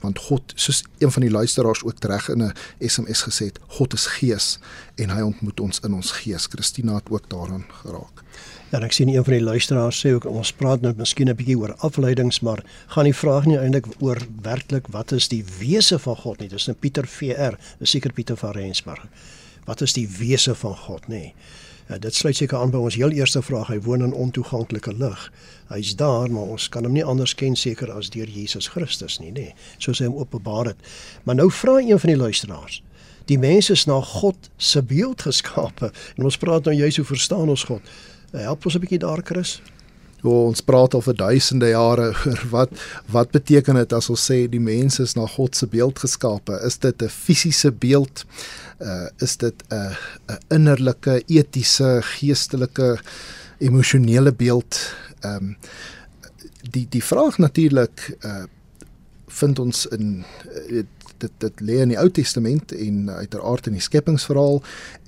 Want 0.00 0.18
God, 0.18 0.52
soos 0.54 0.84
een 0.98 1.12
van 1.12 1.22
die 1.22 1.30
luisteraars 1.30 1.82
ook 1.84 2.04
reg 2.04 2.28
in 2.28 2.42
'n 2.42 2.54
SMS 2.78 3.22
gesê 3.22 3.44
het, 3.44 3.58
God 3.66 3.92
is 3.92 4.06
gees 4.06 4.58
en 4.94 5.10
hy 5.10 5.20
ontmoet 5.20 5.60
ons 5.60 5.80
in 5.80 5.94
ons 5.94 6.10
gees. 6.10 6.46
Christina 6.46 6.94
het 6.94 7.10
ook 7.10 7.28
daaraan 7.28 7.64
geraak. 7.82 8.22
Ja, 8.70 8.80
ek 8.80 8.92
sien 8.92 9.08
een 9.08 9.24
van 9.24 9.32
die 9.32 9.42
luisteraars 9.42 10.06
sê 10.06 10.12
ook 10.14 10.24
ons 10.24 10.52
praat 10.52 10.80
nou 10.80 10.94
miskien 10.96 11.28
'n 11.28 11.36
bietjie 11.36 11.58
oor 11.58 11.74
afleidings, 11.74 12.40
maar 12.40 12.64
gaan 12.86 13.04
die 13.04 13.14
vraag 13.14 13.44
nie 13.44 13.58
eintlik 13.58 13.86
oor 13.98 14.18
werklik 14.42 14.86
wat 14.86 15.12
is 15.12 15.28
die 15.28 15.44
wese 15.58 15.98
van 15.98 16.16
God 16.16 16.38
nie. 16.38 16.48
Dis 16.48 16.68
'n 16.68 16.74
Pieter 16.74 17.06
VR, 17.06 17.58
'n 17.80 17.86
seker 17.86 18.12
Pieter 18.12 18.36
van 18.36 18.50
Rensburg. 18.50 19.06
Wat 19.64 19.80
is 19.80 19.92
die 19.92 20.08
wese 20.08 20.54
van 20.54 20.76
God, 20.76 21.02
nê? 21.02 21.08
Nee? 21.08 21.34
Ja, 21.90 21.98
dit 21.98 22.14
sluit 22.14 22.36
seker 22.36 22.58
aan 22.58 22.70
by 22.70 22.78
ons 22.78 22.94
heel 22.94 23.10
eerste 23.10 23.40
vraag. 23.42 23.72
Hy 23.72 23.80
woon 23.82 24.04
in 24.06 24.12
ontoeganklike 24.14 24.92
lig. 24.94 25.24
Hy's 25.72 25.96
daar, 25.98 26.30
maar 26.30 26.52
ons 26.54 26.68
kan 26.70 26.86
hom 26.86 26.94
nie 26.94 27.02
anders 27.02 27.32
ken 27.34 27.56
seker 27.58 27.90
as 27.90 28.12
deur 28.14 28.30
Jesus 28.30 28.68
Christus 28.70 29.18
nie, 29.18 29.32
nê, 29.34 29.48
soos 29.82 29.98
hy 29.98 30.06
hom 30.06 30.20
openbaar 30.22 30.70
het. 30.70 30.92
Maar 31.26 31.40
nou 31.40 31.48
vra 31.50 31.80
een 31.82 31.98
van 31.98 32.12
die 32.12 32.20
luisteraars. 32.20 32.78
Die 33.26 33.38
mense 33.42 33.74
is 33.74 33.88
na 33.90 33.98
God 34.06 34.50
se 34.56 34.82
beeld 34.86 35.26
geskape 35.26 35.90
en 36.14 36.30
ons 36.30 36.38
praat 36.38 36.70
nou 36.70 36.76
juist 36.78 37.02
hoe 37.02 37.08
verstaan 37.10 37.50
ons 37.50 37.66
God. 37.66 37.82
Help 38.38 38.70
ons 38.70 38.78
'n 38.78 38.82
bietjie 38.86 39.02
daar, 39.02 39.22
Chris. 39.26 39.58
O, 40.22 40.46
ons 40.50 40.60
praat 40.60 40.94
al 40.94 41.04
vir 41.04 41.16
duisende 41.16 41.70
jare 41.72 42.10
oor 42.28 42.42
wat 42.52 42.72
wat 43.14 43.32
beteken 43.36 43.78
dit 43.80 43.92
as 43.96 44.10
ons 44.12 44.24
sê 44.30 44.42
die 44.52 44.62
mens 44.62 45.00
is 45.00 45.16
na 45.16 45.26
God 45.26 45.56
se 45.56 45.66
beeld 45.66 45.98
geskape? 46.02 46.60
Is 46.66 46.78
dit 46.78 47.02
'n 47.02 47.08
fisiese 47.08 47.72
beeld? 47.72 48.24
Uh 48.80 49.08
is 49.18 49.36
dit 49.36 49.64
'n 49.70 49.96
'n 50.28 50.38
innerlike, 50.48 51.22
etiese, 51.26 52.00
geestelike, 52.02 52.98
emosionele 53.58 54.32
beeld? 54.32 54.94
Ehm 55.20 55.36
um, 55.36 55.56
die 56.70 56.86
die 56.88 57.04
vraag 57.04 57.38
natuurlik 57.38 58.16
uh 58.24 58.44
vind 59.30 59.58
ons 59.58 59.86
in 59.86 60.24
uh, 60.70 60.82
dit 61.20 61.32
dit 61.38 61.60
lê 61.60 61.80
in 61.84 61.92
die 61.92 61.98
Ou 62.00 62.08
Testament 62.10 62.72
en 62.72 63.10
uiteraard 63.10 63.66
in 63.70 63.78
die 63.78 63.84
skepingsverhaal 63.84 64.62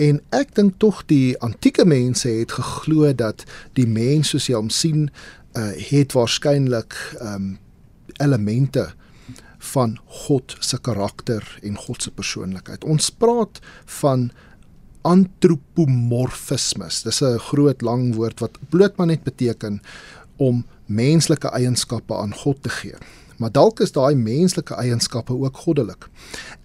en 0.09 0.21
ek 0.31 0.55
dink 0.59 0.79
tog 0.83 1.03
die 1.13 1.35
antieke 1.45 1.85
mense 1.89 2.29
het 2.29 2.53
geglo 2.59 3.13
dat 3.13 3.45
die 3.79 3.87
mens 3.87 4.33
soos 4.33 4.49
jy 4.49 4.57
hom 4.59 4.71
sien 4.71 5.09
uh, 5.57 5.73
het 5.91 6.17
waarskynlik 6.17 6.97
um, 7.21 7.57
elemente 8.21 8.93
van 9.73 9.99
God 10.27 10.57
se 10.61 10.79
karakter 10.83 11.59
en 11.63 11.77
God 11.79 12.03
se 12.03 12.11
persoonlikheid. 12.11 12.85
Ons 12.85 13.11
praat 13.15 13.61
van 14.01 14.31
antropomorfismes. 15.07 17.03
Dis 17.03 17.23
'n 17.23 17.39
groot 17.39 17.83
lang 17.83 18.15
woord 18.15 18.41
wat 18.41 18.59
bloot 18.71 18.97
maar 18.97 19.07
net 19.07 19.23
beteken 19.23 19.81
om 20.37 20.67
menslike 20.87 21.49
eienskappe 21.49 22.15
aan 22.17 22.35
God 22.35 22.63
te 22.63 22.69
gee. 22.69 22.95
Maar 23.43 23.53
dalk 23.53 23.81
is 23.83 23.91
daai 23.91 24.15
menslike 24.15 24.75
eienskappe 24.79 25.35
ook 25.35 25.57
goddelik. 25.65 26.07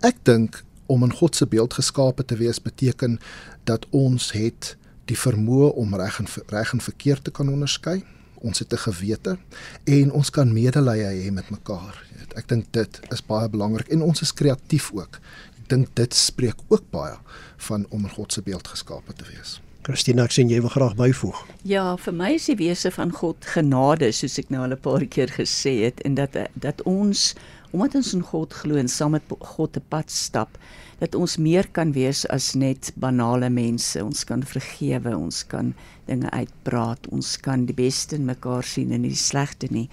Ek 0.05 0.19
dink 0.29 0.59
om 0.85 1.01
in 1.03 1.13
God 1.13 1.35
se 1.35 1.47
beeld 1.49 1.73
geskape 1.73 2.25
te 2.25 2.37
wees 2.37 2.61
beteken 2.61 3.17
dat 3.65 3.87
ons 3.89 4.29
het 4.37 4.75
die 5.09 5.17
vermoë 5.17 5.71
om 5.73 5.97
reg 5.97 6.19
en 6.21 6.29
reg 6.53 6.75
en 6.75 6.83
verkeerd 6.85 7.25
te 7.25 7.33
kan 7.33 7.49
onderskei. 7.49 8.03
Ons 8.45 8.59
het 8.59 8.73
'n 8.73 8.83
gewete 8.85 9.37
en 9.83 10.11
ons 10.11 10.29
kan 10.29 10.53
medelee 10.53 11.09
hê 11.17 11.31
met 11.31 11.49
mekaar. 11.49 12.05
Ek 12.35 12.47
dink 12.47 12.65
dit 12.71 12.99
is 13.09 13.25
baie 13.25 13.49
belangrik 13.49 13.87
en 13.87 14.01
ons 14.01 14.21
is 14.21 14.33
kreatief 14.33 14.91
ook. 14.93 15.19
Ek 15.57 15.69
dink 15.69 15.95
dit 15.95 16.13
spreek 16.13 16.61
ook 16.67 16.83
baie 16.91 17.17
van 17.57 17.85
om 17.89 18.03
in 18.03 18.09
God 18.09 18.33
se 18.33 18.41
beeld 18.41 18.67
geskape 18.67 19.13
te 19.13 19.25
wees. 19.33 19.66
Christina, 19.87 20.25
ek 20.27 20.33
sien 20.35 20.49
jy 20.51 20.57
wil 20.59 20.71
graag 20.73 20.97
byvoeg. 20.99 21.37
Ja, 21.63 21.93
vir 22.03 22.15
my 22.19 22.33
is 22.35 22.49
die 22.49 22.57
wese 22.59 22.89
van 22.91 23.13
God 23.15 23.45
genade, 23.47 24.09
soos 24.11 24.35
ek 24.41 24.49
nou 24.51 24.65
al 24.65 24.75
'n 24.75 24.83
paar 24.83 25.05
keer 25.07 25.31
gesê 25.31 25.87
het, 25.87 26.01
en 26.03 26.15
dat 26.19 26.35
dat 26.59 26.81
ons 26.83 27.35
omdat 27.71 27.95
ons 27.95 28.13
in 28.13 28.21
God 28.21 28.53
glo 28.53 28.75
en 28.75 28.87
saam 28.87 29.11
met 29.11 29.23
God 29.39 29.73
te 29.73 29.79
pad 29.79 30.11
stap, 30.11 30.57
dat 30.99 31.15
ons 31.15 31.37
meer 31.37 31.67
kan 31.71 31.93
wees 31.93 32.25
as 32.27 32.53
net 32.53 32.91
banale 32.95 33.49
mense. 33.49 34.03
Ons 34.03 34.25
kan 34.25 34.43
vergewe, 34.43 35.15
ons 35.15 35.43
kan 35.47 35.73
dinge 36.05 36.29
uitpraat, 36.31 37.07
ons 37.07 37.37
kan 37.37 37.65
die 37.65 37.75
beste 37.75 38.15
in 38.15 38.25
mekaar 38.25 38.63
sien 38.63 38.91
en 38.91 39.01
nie 39.01 39.15
die 39.15 39.15
slegte 39.15 39.67
nie. 39.71 39.89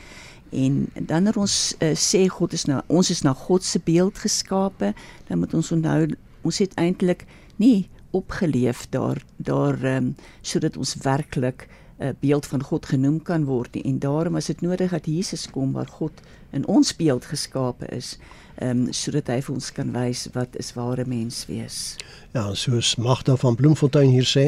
En 0.51 0.91
dan 0.99 1.27
as 1.27 1.37
ons 1.37 1.75
uh, 1.79 1.95
sê 1.95 2.27
God 2.29 2.53
is 2.53 2.67
nou 2.67 2.83
ons 2.89 3.11
is 3.11 3.23
na 3.23 3.33
God 3.33 3.63
se 3.63 3.79
beeld 3.79 4.19
geskape, 4.19 4.95
dan 5.29 5.39
moet 5.39 5.55
ons 5.55 5.73
onthou 5.73 6.09
ons 6.43 6.59
het 6.59 6.75
eintlik 6.75 7.27
nie 7.57 7.89
opgeleef 8.15 8.87
daar 8.91 9.23
daar 9.37 9.79
ehm 9.83 9.97
um, 9.97 10.15
sodat 10.41 10.77
ons 10.77 10.95
werklik 11.03 11.67
'n 11.99 12.05
uh, 12.05 12.09
beeld 12.21 12.47
van 12.47 12.63
God 12.63 12.87
genoem 12.87 13.23
kan 13.23 13.45
word 13.45 13.75
nie. 13.75 13.85
en 13.85 13.99
daarom 13.99 14.37
is 14.37 14.47
dit 14.47 14.61
nodig 14.61 14.91
dat 14.91 15.07
Jesus 15.07 15.51
kom 15.51 15.73
waar 15.73 15.87
God 15.87 16.21
in 16.51 16.67
ons 16.67 16.97
beeld 16.97 17.25
geskape 17.25 17.87
is 17.87 18.19
ehm 18.55 18.87
um, 18.87 18.93
sodat 18.93 19.27
hy 19.33 19.41
vir 19.43 19.55
ons 19.55 19.73
kan 19.75 19.89
wys 19.93 20.29
wat 20.33 20.57
is 20.63 20.69
ware 20.77 21.05
mens 21.11 21.41
wees. 21.49 21.97
Ja, 22.35 22.55
soos 22.55 22.95
Magda 22.97 23.35
van 23.37 23.57
Bloemfontein 23.59 24.13
hier 24.15 24.29
sê, 24.31 24.45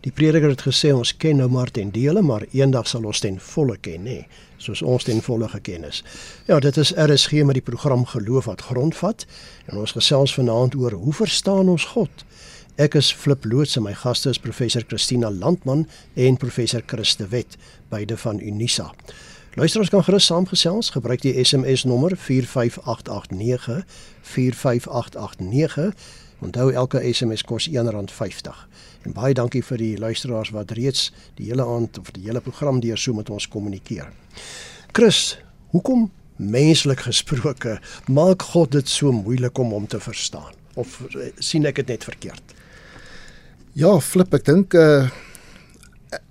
die 0.00 0.12
prediker 0.12 0.48
het 0.54 0.64
gesê 0.64 0.94
ons 0.96 1.12
ken 1.12 1.36
nou 1.36 1.48
maar 1.52 1.68
ten 1.70 1.90
dele, 1.92 2.22
maar 2.22 2.46
eendag 2.56 2.88
sal 2.88 3.04
ons 3.04 3.20
ten 3.20 3.36
volle 3.40 3.76
ken, 3.84 4.06
nê, 4.08 4.22
soos 4.56 4.80
ons 4.80 5.04
ten 5.04 5.20
volle 5.20 5.48
geken 5.48 5.84
is. 5.84 6.00
Ja, 6.48 6.60
dit 6.60 6.76
is 6.80 6.94
RSG 6.96 7.44
met 7.44 7.60
die 7.60 7.64
program 7.64 8.06
Geloof 8.08 8.48
wat 8.48 8.64
grondvat 8.70 9.26
en 9.68 9.76
ons 9.84 9.92
gesels 9.92 10.34
vanaand 10.34 10.74
oor 10.80 10.96
hoe 10.96 11.12
verstaan 11.12 11.68
ons 11.68 11.84
God? 11.92 12.24
Ek 12.80 12.94
is 12.96 13.10
Flip 13.12 13.44
Loots 13.44 13.76
en 13.76 13.84
my 13.84 13.90
gaste 13.92 14.30
is 14.30 14.38
professor 14.40 14.80
Christina 14.88 15.28
Landman 15.30 15.82
en 16.16 16.36
professor 16.40 16.80
Christe 16.86 17.26
Wet, 17.28 17.56
beide 17.92 18.16
van 18.16 18.38
Unisa. 18.40 18.86
Luisteraars 19.54 19.90
kan 19.92 20.04
gerus 20.04 20.24
saamgesels, 20.30 20.88
gebruik 20.94 21.20
die 21.20 21.34
SMS 21.44 21.84
nommer 21.84 22.16
45889 22.16 23.82
45889. 24.22 25.92
Onthou 26.40 26.70
elke 26.72 27.02
SMS 27.12 27.44
kos 27.44 27.66
R1.50. 27.68 28.62
En 29.04 29.12
baie 29.12 29.36
dankie 29.36 29.60
vir 29.64 29.82
die 29.82 29.98
luisteraars 30.00 30.54
wat 30.56 30.72
reeds 30.78 31.10
die 31.36 31.50
hele 31.50 31.66
aand 31.68 32.00
of 32.00 32.08
die 32.16 32.24
hele 32.30 32.40
program 32.40 32.80
deur 32.80 32.96
so 32.96 33.12
met 33.12 33.28
ons 33.28 33.48
kommunikeer. 33.48 34.08
Chris, 34.96 35.36
hoekom 35.76 36.08
menslik 36.36 37.04
gesproke 37.04 37.76
maak 38.08 38.48
God 38.54 38.72
dit 38.72 38.88
so 38.88 39.12
moeilik 39.12 39.60
om 39.60 39.76
hom 39.76 39.84
te 39.86 40.00
verstaan? 40.00 40.56
Of 40.80 41.02
eh, 41.12 41.28
sien 41.36 41.68
ek 41.68 41.82
dit 41.82 41.92
net 41.92 42.08
verkeerd? 42.08 42.56
Ja, 43.78 43.92
flip, 44.02 44.32
ek 44.34 44.46
dink 44.48 44.74
uh 44.74 45.10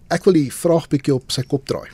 ek 0.10 0.26
wil 0.26 0.40
die 0.40 0.50
vraag 0.50 0.88
bietjie 0.90 1.14
op 1.14 1.30
sy 1.30 1.44
kop 1.46 1.68
draai 1.70 1.86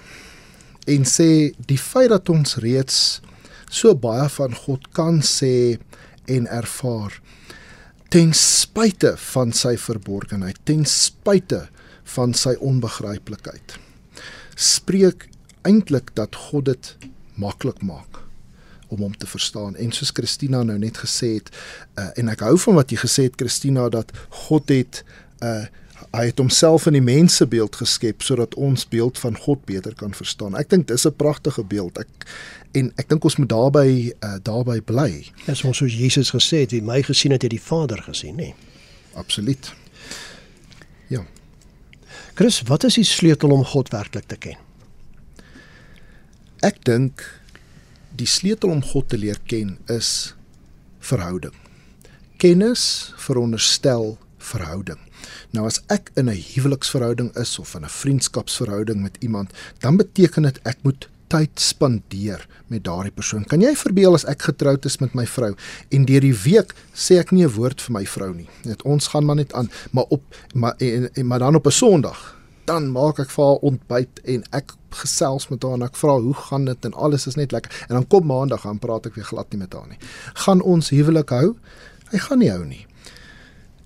en 0.88 1.04
sê 1.04 1.52
die 1.68 1.78
feit 1.78 2.08
dat 2.14 2.30
ons 2.32 2.56
reeds 2.64 3.20
so 3.68 3.92
baie 3.92 4.30
van 4.38 4.56
God 4.56 4.88
kan 4.96 5.20
sê 5.20 5.76
en 6.32 6.48
ervaar 6.48 7.20
ten 8.16 8.32
spyte 8.32 9.12
van 9.34 9.52
sy 9.52 9.76
verborgenheid, 9.76 10.62
ten 10.64 10.86
spyte 10.88 11.66
van 12.16 12.32
sy 12.38 12.54
onbegryplikheid. 12.64 13.76
Spreek 14.56 15.28
eintlik 15.68 16.14
dat 16.16 16.38
God 16.48 16.70
dit 16.72 16.94
maklik 17.36 17.84
maak 17.84 18.22
om 18.94 19.02
hom 19.02 19.16
te 19.18 19.28
verstaan. 19.28 19.76
En 19.82 19.92
soos 19.92 20.14
Christina 20.16 20.62
nou 20.64 20.78
net 20.80 21.02
gesê 21.04 21.34
het, 21.40 21.52
uh, 22.00 22.14
en 22.16 22.32
ek 22.32 22.46
hou 22.46 22.56
van 22.68 22.80
wat 22.80 22.94
jy 22.94 23.02
gesê 23.02 23.28
het 23.28 23.36
Christina 23.42 23.90
dat 23.92 24.14
God 24.48 24.72
het 24.72 25.04
uh 25.46 25.66
hy 26.12 26.26
het 26.28 26.40
homself 26.40 26.86
in 26.90 26.96
die 26.98 27.04
mensebeeld 27.04 27.76
geskep 27.80 28.24
sodat 28.24 28.56
ons 28.60 28.86
beeld 28.88 29.20
van 29.20 29.38
God 29.46 29.62
beter 29.68 29.96
kan 29.96 30.14
verstaan. 30.16 30.56
Ek 30.60 30.70
dink 30.70 30.88
dis 30.88 31.06
'n 31.08 31.16
pragtige 31.16 31.64
beeld. 31.64 31.98
Ek 31.98 32.08
en 32.72 32.92
ek 32.96 33.10
dink 33.10 33.24
ons 33.24 33.36
moet 33.36 33.50
daarbey 33.50 34.14
uh, 34.24 34.36
daarbey 34.44 34.82
bly. 34.82 35.26
Dis 35.46 35.64
ons 35.64 35.78
soos 35.78 35.94
Jesus 35.94 36.32
gesê 36.32 36.64
het, 36.64 36.72
wie 36.72 36.82
my 36.82 37.02
gesien 37.04 37.32
het, 37.32 37.42
het 37.42 37.52
die 37.52 37.62
Vader 37.62 38.02
gesien, 38.04 38.36
nê? 38.36 38.52
Nee. 38.52 38.56
Absoluut. 39.16 39.74
Ja. 41.08 41.26
Chris, 42.36 42.62
wat 42.68 42.84
is 42.84 43.00
die 43.00 43.08
sleutel 43.08 43.52
om 43.52 43.64
God 43.66 43.90
werklik 43.90 44.28
te 44.28 44.36
ken? 44.36 44.60
Ek 46.64 46.84
dink 46.84 47.24
die 48.16 48.28
sleutel 48.28 48.70
om 48.70 48.84
God 48.84 49.10
te 49.10 49.18
leer 49.18 49.40
ken 49.48 49.78
is 49.92 50.36
verhouding. 51.00 51.56
Kennis 52.38 53.14
veronderstel 53.18 54.18
verhouding. 54.38 55.00
Nou 55.52 55.66
as 55.66 55.82
ek 55.88 56.12
in 56.16 56.30
'n 56.30 56.44
huweliksverhouding 56.54 57.36
is 57.36 57.60
of 57.60 57.76
in 57.76 57.84
'n 57.84 57.90
vriendskapsverhouding 57.90 59.02
met 59.02 59.18
iemand, 59.20 59.52
dan 59.80 59.98
beteken 59.98 60.44
dit 60.44 60.60
ek 60.64 60.78
moet 60.82 61.10
tyd 61.28 61.60
spandeer 61.60 62.48
met 62.68 62.84
daardie 62.84 63.12
persoon. 63.12 63.46
Kan 63.46 63.62
jy 63.62 63.76
verbeel 63.76 64.14
as 64.14 64.26
ek 64.26 64.42
getroud 64.42 64.86
is 64.86 65.00
met 65.02 65.16
my 65.18 65.26
vrou 65.26 65.56
en 65.90 66.06
deur 66.06 66.22
die 66.22 66.38
week 66.46 66.74
sê 66.94 67.20
ek 67.20 67.32
nie 67.32 67.44
'n 67.44 67.56
woord 67.56 67.82
vir 67.82 67.94
my 67.94 68.06
vrou 68.06 68.34
nie. 68.34 68.50
Net 68.64 68.82
ons 68.84 69.08
gaan 69.08 69.26
maar 69.26 69.36
net 69.36 69.54
aan, 69.54 69.70
maar 69.92 70.06
op 70.10 70.24
maar 70.54 70.76
en, 70.78 71.10
en 71.14 71.28
maar 71.28 71.40
dan 71.40 71.56
op 71.56 71.66
'n 71.66 71.72
Sondag 71.72 72.36
dan 72.66 72.90
maak 72.92 73.20
ek 73.20 73.30
vir 73.30 73.46
haar 73.46 73.62
ontbyt 73.70 74.22
en 74.24 74.44
ek 74.58 74.74
gesels 74.90 75.50
met 75.52 75.64
haar 75.64 75.78
en 75.78 75.86
ek 75.86 75.96
vra 76.00 76.18
hoe 76.20 76.34
gaan 76.34 76.66
dit 76.66 76.86
en 76.86 76.94
alles 76.94 77.28
is 77.28 77.36
net 77.36 77.52
lekker 77.52 77.72
en 77.88 77.96
dan 78.00 78.08
kom 78.08 78.26
maandag 78.26 78.66
dan 78.66 78.80
praat 78.80 79.06
ek 79.06 79.16
weer 79.20 79.30
glad 79.30 79.52
nie 79.52 79.62
met 79.62 79.74
haar 79.74 79.88
nie. 79.88 80.00
Gaan 80.46 80.62
ons 80.62 80.90
huwelik 80.90 81.30
hou? 81.30 81.56
Hy 82.12 82.18
gaan 82.18 82.40
nie 82.40 82.50
hou 82.50 82.64
nie. 82.66 82.86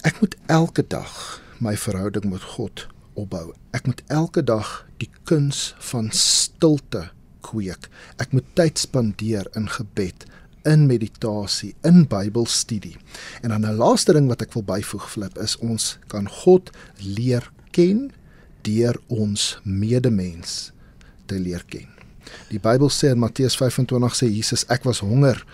Ek 0.07 0.21
moet 0.21 0.35
elke 0.47 0.85
dag 0.87 1.41
my 1.59 1.73
verhouding 1.75 2.29
met 2.31 2.43
God 2.55 2.85
opbou. 3.19 3.51
Ek 3.75 3.83
moet 3.83 3.99
elke 4.07 4.43
dag 4.43 4.85
die 5.01 5.09
kuns 5.27 5.73
van 5.91 6.07
stilte 6.15 7.09
kweek. 7.43 7.89
Ek 8.15 8.31
moet 8.31 8.47
tyd 8.55 8.79
spandeer 8.79 9.49
in 9.59 9.67
gebed, 9.67 10.23
in 10.63 10.85
meditasie, 10.87 11.73
in 11.83 12.05
Bybelstudie. 12.07 12.95
En 13.43 13.51
dan 13.51 13.67
'n 13.67 13.75
laaste 13.75 14.15
ding 14.15 14.27
wat 14.27 14.41
ek 14.41 14.53
wil 14.53 14.63
byvoeg 14.63 15.09
flip 15.11 15.37
is 15.37 15.57
ons 15.57 15.97
kan 16.07 16.29
God 16.29 16.71
leer 17.03 17.51
ken 17.71 18.11
deur 18.61 18.95
ons 19.07 19.59
medemens 19.63 20.71
te 21.25 21.39
leer 21.39 21.63
ken. 21.67 21.87
Die 22.49 22.59
Bybel 22.59 22.89
sê 22.89 23.11
in 23.11 23.19
Matteus 23.19 23.57
25 23.57 24.15
sê 24.15 24.31
Jesus 24.31 24.65
ek 24.69 24.83
was 24.83 24.99
honger 24.99 25.45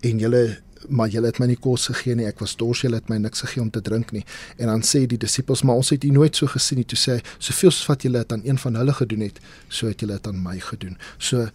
en 0.00 0.18
julle 0.18 0.62
maar 0.88 1.08
julle 1.08 1.30
het 1.30 1.38
my 1.42 1.46
nie 1.50 1.58
kos 1.60 1.86
gegee 1.90 2.16
nie. 2.18 2.26
Ek 2.26 2.40
was 2.42 2.56
dors, 2.60 2.82
julle 2.84 2.98
het 3.00 3.10
my 3.12 3.18
niks 3.22 3.44
gegee 3.44 3.62
om 3.62 3.70
te 3.70 3.82
drink 3.84 4.12
nie. 4.12 4.24
En 4.58 4.70
dan 4.72 4.82
sê 4.86 5.04
die 5.06 5.18
disippels, 5.20 5.62
maar 5.62 5.82
ons 5.82 5.92
het 5.94 6.04
u 6.04 6.10
nooit 6.14 6.36
so 6.36 6.50
gesien 6.50 6.80
nie. 6.80 6.86
Toe 6.88 6.98
sê 6.98 7.18
hy, 7.18 7.26
soveel 7.38 7.70
soos 7.70 7.90
wat 7.90 8.06
julle 8.06 8.22
dit 8.24 8.32
aan 8.32 8.46
een 8.46 8.58
van 8.58 8.80
hulle 8.80 8.94
gedoen 8.98 9.26
het, 9.28 9.40
so 9.68 9.90
het 9.90 10.00
julle 10.02 10.18
dit 10.18 10.26
aan 10.30 10.42
my 10.42 10.58
gedoen. 10.60 10.98
So 11.18 11.48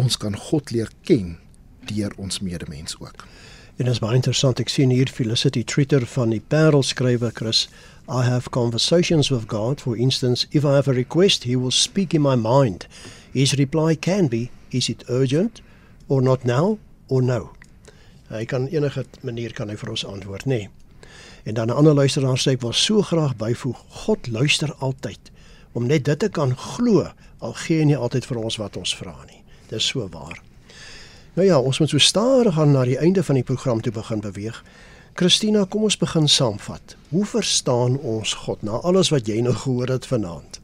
ons 0.00 0.16
kan 0.16 0.36
God 0.36 0.72
leer 0.72 0.90
ken 1.04 1.36
deur 1.90 2.12
ons 2.16 2.40
medemens 2.40 2.96
ook. 3.00 3.26
En 3.76 3.84
dit 3.84 3.94
is 3.94 4.02
baie 4.02 4.14
interessant. 4.14 4.60
Ek 4.60 4.70
sien 4.70 4.92
hier 4.92 5.08
Felicity 5.08 5.64
Treater 5.64 6.04
van 6.06 6.30
die 6.30 6.42
Parel 6.52 6.84
skrywer 6.86 7.32
Chris 7.34 7.66
I 8.08 8.24
have 8.26 8.50
conversations 8.50 9.30
with 9.30 9.48
God. 9.48 9.80
For 9.80 9.96
instance, 9.96 10.46
if 10.50 10.64
I 10.64 10.74
have 10.74 10.88
a 10.88 10.92
request, 10.92 11.44
He 11.44 11.56
will 11.56 11.70
speak 11.70 12.14
in 12.14 12.22
my 12.22 12.36
mind. 12.36 12.86
His 13.32 13.54
reply 13.58 13.94
can 13.94 14.28
be, 14.28 14.50
Is 14.70 14.88
it 14.88 15.04
urgent? 15.08 15.60
Or 16.08 16.22
not 16.22 16.44
now? 16.44 16.78
Or 17.08 17.22
no? 17.22 17.52
Hy 18.32 18.44
kan 18.48 18.66
enige 18.72 19.04
manier 19.20 19.52
kan 19.52 19.68
hy 19.68 19.76
vir 19.76 19.92
ons 19.92 20.06
antwoord, 20.08 20.48
nê. 20.48 20.64
Nee. 20.64 20.70
En 21.44 21.54
dan 21.54 21.66
'n 21.66 21.76
ander 21.76 21.94
luisteraar 21.94 22.38
sê 22.38 22.50
ek 22.50 22.60
wil 22.60 22.72
so 22.72 23.02
graag 23.02 23.36
byvoeg, 23.36 23.76
God 23.88 24.26
luister 24.26 24.74
altyd 24.78 25.30
om 25.72 25.86
net 25.86 26.04
dit 26.04 26.18
te 26.18 26.28
kan 26.28 26.56
glo 26.56 27.12
al 27.38 27.52
gee 27.52 27.78
hy 27.78 27.84
nie 27.84 27.96
altyd 27.96 28.26
vir 28.26 28.36
ons 28.36 28.56
wat 28.56 28.76
ons 28.76 28.96
vra 28.96 29.16
nie. 29.26 29.42
Dis 29.68 29.86
so 29.86 30.08
waar. 30.08 30.42
Nou 31.34 31.46
ja, 31.46 31.60
ons 31.60 31.78
moet 31.78 31.88
so 31.88 31.98
stadig 31.98 32.58
aan 32.58 32.72
na 32.72 32.84
die 32.84 32.98
einde 32.98 33.24
van 33.24 33.34
die 33.34 33.44
program 33.44 33.80
toe 33.80 33.92
begin 33.92 34.20
beweeg. 34.20 34.64
Christina, 35.14 35.64
kom 35.64 35.82
ons 35.82 35.96
begin 35.96 36.28
saamvat. 36.28 36.96
Hoe 37.08 37.24
verstaan 37.24 37.98
ons 37.98 38.34
God 38.34 38.62
na 38.62 38.70
alles 38.70 39.08
wat 39.08 39.26
jy 39.26 39.40
nou 39.40 39.54
gehoor 39.54 39.88
het 39.88 40.06
vanaand? 40.06 40.60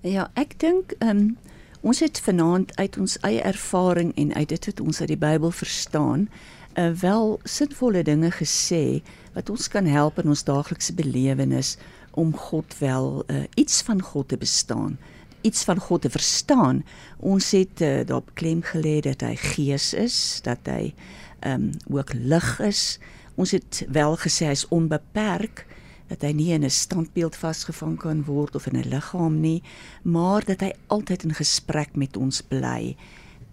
Ja, 0.00 0.30
ek 0.34 0.58
dink 0.58 0.94
ehm 0.98 1.16
um, 1.16 1.36
ons 1.82 1.98
het 1.98 2.20
vanaand 2.20 2.76
uit 2.78 2.98
ons 2.98 3.16
eie 3.26 3.40
ervaring 3.42 4.12
en 4.16 4.34
uit 4.34 4.48
dit 4.48 4.66
wat 4.66 4.80
ons 4.80 5.00
uit 5.00 5.08
die 5.08 5.18
Bybel 5.18 5.50
verstaan, 5.50 6.28
uh, 6.74 6.90
wel 7.00 7.40
sinvolle 7.44 8.02
dinge 8.02 8.30
gesê 8.30 9.02
wat 9.34 9.50
ons 9.50 9.68
kan 9.68 9.86
help 9.86 10.18
in 10.18 10.28
ons 10.28 10.44
daaglikse 10.44 10.94
belewenis 10.94 11.76
om 12.10 12.36
God 12.36 12.78
wel 12.78 13.24
uh, 13.26 13.44
iets 13.54 13.82
van 13.82 14.02
God 14.02 14.28
te 14.28 14.36
bestaan 14.36 14.98
iets 15.42 15.64
van 15.64 15.78
God 15.78 16.02
te 16.02 16.10
verstaan. 16.10 16.84
Ons 17.18 17.50
het 17.50 17.80
uh, 17.80 18.06
daarop 18.06 18.30
klem 18.38 18.62
gelê 18.62 19.00
dat 19.02 19.24
hy 19.26 19.34
gees 19.36 19.92
is, 19.94 20.16
dat 20.46 20.70
hy 20.70 20.94
ehm 21.42 21.70
um, 21.74 21.96
ook 21.98 22.12
lig 22.14 22.60
is. 22.62 22.98
Ons 23.34 23.50
het 23.50 23.82
wel 23.90 24.14
gesê 24.22 24.46
hy's 24.46 24.68
onbeperk 24.70 25.64
dat 26.12 26.22
hy 26.22 26.32
nie 26.36 26.52
in 26.54 26.64
'n 26.64 26.70
standbeeld 26.70 27.36
vasgevang 27.36 27.96
kan 27.98 28.24
word 28.24 28.54
of 28.54 28.66
in 28.66 28.78
'n 28.78 28.88
liggaam 28.88 29.40
nie, 29.40 29.62
maar 30.02 30.44
dat 30.44 30.60
hy 30.60 30.72
altyd 30.86 31.24
in 31.24 31.34
gesprek 31.34 31.96
met 31.96 32.16
ons 32.16 32.42
bly. 32.42 32.96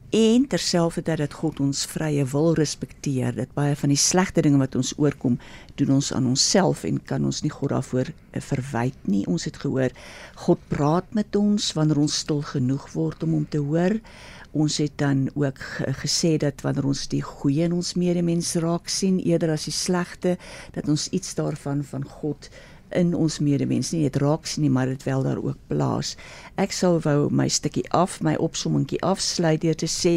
En 0.10 0.48
terselfdertyd 0.50 1.20
dat 1.22 1.36
God 1.38 1.60
ons 1.62 1.84
vrye 1.86 2.24
wil 2.32 2.56
respekteer, 2.58 3.36
dat 3.38 3.52
baie 3.54 3.76
van 3.78 3.92
die 3.94 4.00
slegte 4.02 4.42
dinge 4.42 4.58
wat 4.58 4.74
ons 4.80 4.96
oorkom, 4.98 5.36
doen 5.78 5.92
ons 6.00 6.10
aan 6.18 6.26
onsself 6.32 6.82
en 6.90 6.98
kan 7.06 7.28
ons 7.30 7.44
nie 7.46 7.52
God 7.54 7.70
daarvoor 7.76 8.10
eh, 8.10 8.42
verwyd 8.42 8.98
nie. 9.06 9.22
Ons 9.30 9.46
het 9.46 9.60
gehoor 9.62 9.94
God 10.48 10.64
praat 10.74 11.14
met 11.14 11.38
ons 11.38 11.68
wanneer 11.78 12.02
ons 12.02 12.18
stil 12.24 12.42
genoeg 12.42 12.88
word 12.96 13.28
om 13.28 13.38
hom 13.38 13.46
te 13.54 13.62
hoor. 13.62 14.00
Ons 14.58 14.80
het 14.82 14.98
dan 14.98 15.28
ook 15.38 15.62
gesê 16.02 16.40
dat 16.42 16.66
wanneer 16.66 16.90
ons 16.90 17.06
die 17.14 17.22
goeie 17.22 17.70
in 17.70 17.78
ons 17.78 17.94
medemens 17.94 18.56
raak 18.66 18.90
sien 18.90 19.22
eerder 19.22 19.54
as 19.54 19.70
die 19.70 19.78
slegte, 19.78 20.40
dat 20.74 20.90
ons 20.90 21.06
iets 21.14 21.38
daarvan 21.38 21.86
van 21.86 22.10
God 22.18 22.50
in 22.96 23.16
ons 23.16 23.40
medemens 23.40 23.92
nie 23.92 24.06
net 24.08 24.20
raak 24.22 24.48
sien 24.48 24.64
nie, 24.66 24.72
maar 24.74 24.90
dit 24.92 25.04
wel 25.04 25.24
daar 25.24 25.42
ook 25.44 25.58
plaas. 25.68 26.16
Ek 26.58 26.72
sou 26.76 26.98
wou 27.06 27.30
my 27.32 27.50
stukkie 27.50 27.86
af, 27.92 28.22
my 28.22 28.36
opsommingkie 28.36 29.02
afsluit 29.06 29.62
deur 29.62 29.78
te 29.78 29.90
sê 29.90 30.16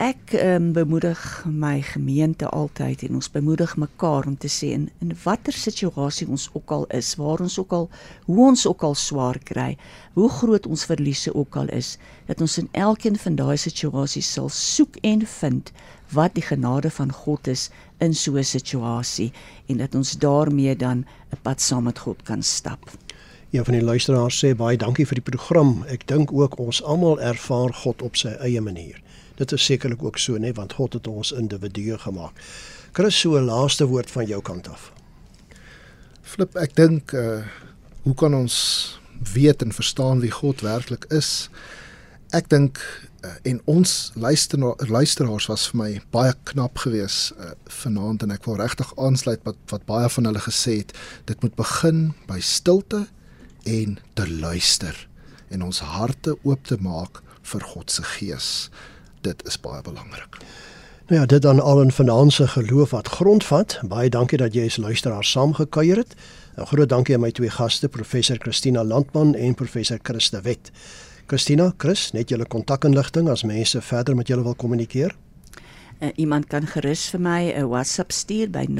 Ek 0.00 0.32
um, 0.40 0.72
bemoedig 0.72 1.44
my 1.44 1.82
gemeente 1.84 2.48
altyd 2.48 3.02
en 3.06 3.18
ons 3.20 3.28
bemoedig 3.30 3.76
mekaar 3.76 4.24
om 4.26 4.36
te 4.40 4.48
sê 4.48 4.72
in, 4.72 4.88
in 5.04 5.12
watter 5.24 5.52
situasie 5.52 6.26
ons 6.26 6.48
ook 6.56 6.72
al 6.72 6.86
is, 6.96 7.12
waar 7.20 7.44
ons 7.44 7.58
ook 7.60 7.74
al 7.76 7.90
hoe 8.24 8.38
ons 8.48 8.64
ook 8.66 8.82
al 8.88 8.96
swaar 8.96 9.38
kry, 9.44 9.76
hoe 10.16 10.30
groot 10.32 10.66
ons 10.66 10.86
verliese 10.88 11.34
ook 11.34 11.56
al 11.60 11.68
is, 11.68 11.98
dat 12.26 12.40
ons 12.40 12.56
in 12.58 12.70
elkeen 12.72 13.20
van 13.20 13.36
daai 13.36 13.56
situasies 13.60 14.32
sal 14.32 14.48
soek 14.48 14.96
en 15.02 15.26
vind 15.36 15.74
wat 16.16 16.34
die 16.34 16.46
genade 16.48 16.90
van 16.90 17.12
God 17.12 17.52
is 17.52 17.68
in 18.02 18.14
so 18.14 18.36
'n 18.36 18.44
situasie 18.44 19.32
en 19.66 19.76
dat 19.76 19.94
ons 19.94 20.18
daarmee 20.18 20.76
dan 20.76 21.06
'n 21.30 21.40
pad 21.42 21.60
saam 21.60 21.84
met 21.84 21.98
God 21.98 22.22
kan 22.22 22.42
stap. 22.42 22.90
Een 23.50 23.64
van 23.64 23.74
die 23.74 23.82
luisteraars 23.82 24.44
sê 24.44 24.54
baie 24.56 24.76
dankie 24.76 25.06
vir 25.06 25.14
die 25.14 25.30
program. 25.30 25.84
Ek 25.88 26.06
dink 26.06 26.32
ook 26.32 26.58
ons 26.58 26.82
almal 26.82 27.20
ervaar 27.20 27.72
God 27.72 28.02
op 28.02 28.16
sy 28.16 28.28
eie 28.28 28.60
manier. 28.60 29.02
Dit 29.36 29.52
is 29.52 29.64
sekerlik 29.64 30.02
ook 30.02 30.18
so, 30.18 30.36
nee, 30.36 30.52
want 30.52 30.72
God 30.72 30.92
het 30.92 31.06
ons 31.06 31.32
individue 31.32 31.98
gemaak. 31.98 32.32
Chris, 32.92 33.20
so 33.20 33.36
'n 33.36 33.44
laaste 33.44 33.86
woord 33.86 34.10
van 34.10 34.26
jou 34.26 34.42
kant 34.42 34.68
af. 34.68 34.92
Flip, 36.22 36.56
ek 36.56 36.76
dink 36.76 37.12
uh 37.12 37.42
hoe 38.02 38.14
kan 38.14 38.34
ons 38.34 38.98
weet 39.32 39.62
en 39.62 39.72
verstaan 39.72 40.20
wie 40.20 40.30
God 40.30 40.60
werklik 40.60 41.04
is? 41.08 41.50
Ek 42.32 42.48
dink 42.48 42.80
uh, 43.24 43.30
en 43.44 43.60
ons 43.68 44.12
luister 44.16 44.58
luisteraars 44.88 45.46
was 45.50 45.66
vir 45.70 45.78
my 45.78 45.90
baie 46.14 46.32
knap 46.48 46.80
geweest 46.80 47.34
uh, 47.36 47.52
vanaand 47.82 48.24
en 48.24 48.32
ek 48.32 48.46
wil 48.48 48.56
regtig 48.56 48.92
aansluit 48.96 49.42
wat 49.44 49.58
wat 49.72 49.84
baie 49.88 50.08
van 50.14 50.30
hulle 50.30 50.40
gesê 50.40 50.78
het. 50.80 50.94
Dit 51.28 51.44
moet 51.44 51.54
begin 51.58 52.00
by 52.30 52.40
stilte 52.40 53.04
en 53.68 53.98
te 54.16 54.26
luister 54.30 54.96
en 55.52 55.68
ons 55.68 55.82
harte 55.84 56.38
oop 56.40 56.64
te 56.64 56.80
maak 56.80 57.20
vir 57.52 57.68
God 57.74 57.92
se 57.92 58.06
gees 58.14 58.48
dit 59.22 59.46
is 59.46 59.60
baie 59.60 59.82
belangrik. 59.84 60.40
Nou 61.10 61.20
ja, 61.20 61.26
dit 61.26 61.42
dan 61.42 61.60
al 61.60 61.82
in 61.82 61.92
finansie 61.92 62.46
geloof 62.46 62.90
wat 62.96 63.08
grondvat. 63.08 63.76
Baie 63.92 64.08
dankie 64.08 64.38
dat 64.40 64.54
jy 64.56 64.64
as 64.70 64.80
luisteraar 64.80 65.24
saamgekuier 65.24 66.00
het. 66.00 66.16
'n 66.56 66.66
Groot 66.66 66.88
dankie 66.88 67.14
aan 67.14 67.20
my 67.20 67.30
twee 67.30 67.50
gaste, 67.50 67.88
professor 67.88 68.36
Christina 68.40 68.84
Landman 68.84 69.34
en 69.34 69.54
professor 69.54 69.98
Christa 70.02 70.40
Wet. 70.40 70.72
Christina, 71.26 71.72
Chris, 71.76 72.12
net 72.12 72.30
julle 72.30 72.44
kontakinligting 72.44 73.28
as 73.28 73.42
mense 73.42 73.80
verder 73.80 74.16
met 74.16 74.28
julle 74.28 74.42
wil 74.42 74.54
kommunikeer. 74.54 75.16
Uh, 76.02 76.08
iemand 76.18 76.50
kan 76.50 76.66
gerus 76.66 77.06
vir 77.14 77.20
my 77.20 77.52
'n 77.54 77.68
WhatsApp 77.70 78.12
stuur 78.12 78.50
by 78.50 78.66
0823772574. 78.66 78.72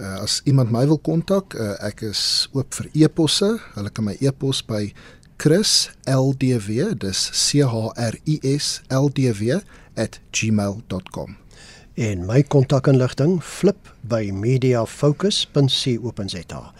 Uh, 0.00 0.22
as 0.22 0.40
iemand 0.44 0.70
my 0.70 0.86
wil 0.86 0.98
kontak, 0.98 1.54
uh, 1.54 1.86
ek 1.86 2.00
is 2.02 2.48
oop 2.52 2.74
vir 2.74 2.88
e-posse. 2.92 3.60
Hulle 3.74 3.90
kan 3.90 4.04
my 4.04 4.16
e-pos 4.20 4.62
by 4.62 4.92
Chris 5.36 5.90
LDW, 6.06 6.94
dis 6.98 7.30
C 7.32 7.62
H 7.62 7.92
R 7.96 8.14
I 8.24 8.38
S 8.42 8.80
L 8.90 9.10
D 9.10 9.30
W 9.30 9.60
@gmail.com. 10.30 11.36
En 11.94 12.26
my 12.26 12.42
kontakinligting 12.42 13.42
flip 13.42 13.94
by 14.00 14.30
mediafocus.co.za. 14.30 16.72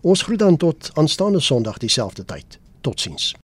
Ons 0.00 0.22
groet 0.22 0.38
dan 0.38 0.56
tot 0.56 0.90
aanstaande 0.94 1.40
Sondag 1.40 1.78
dieselfde 1.78 2.24
tyd. 2.24 2.58
Totsiens. 2.80 3.36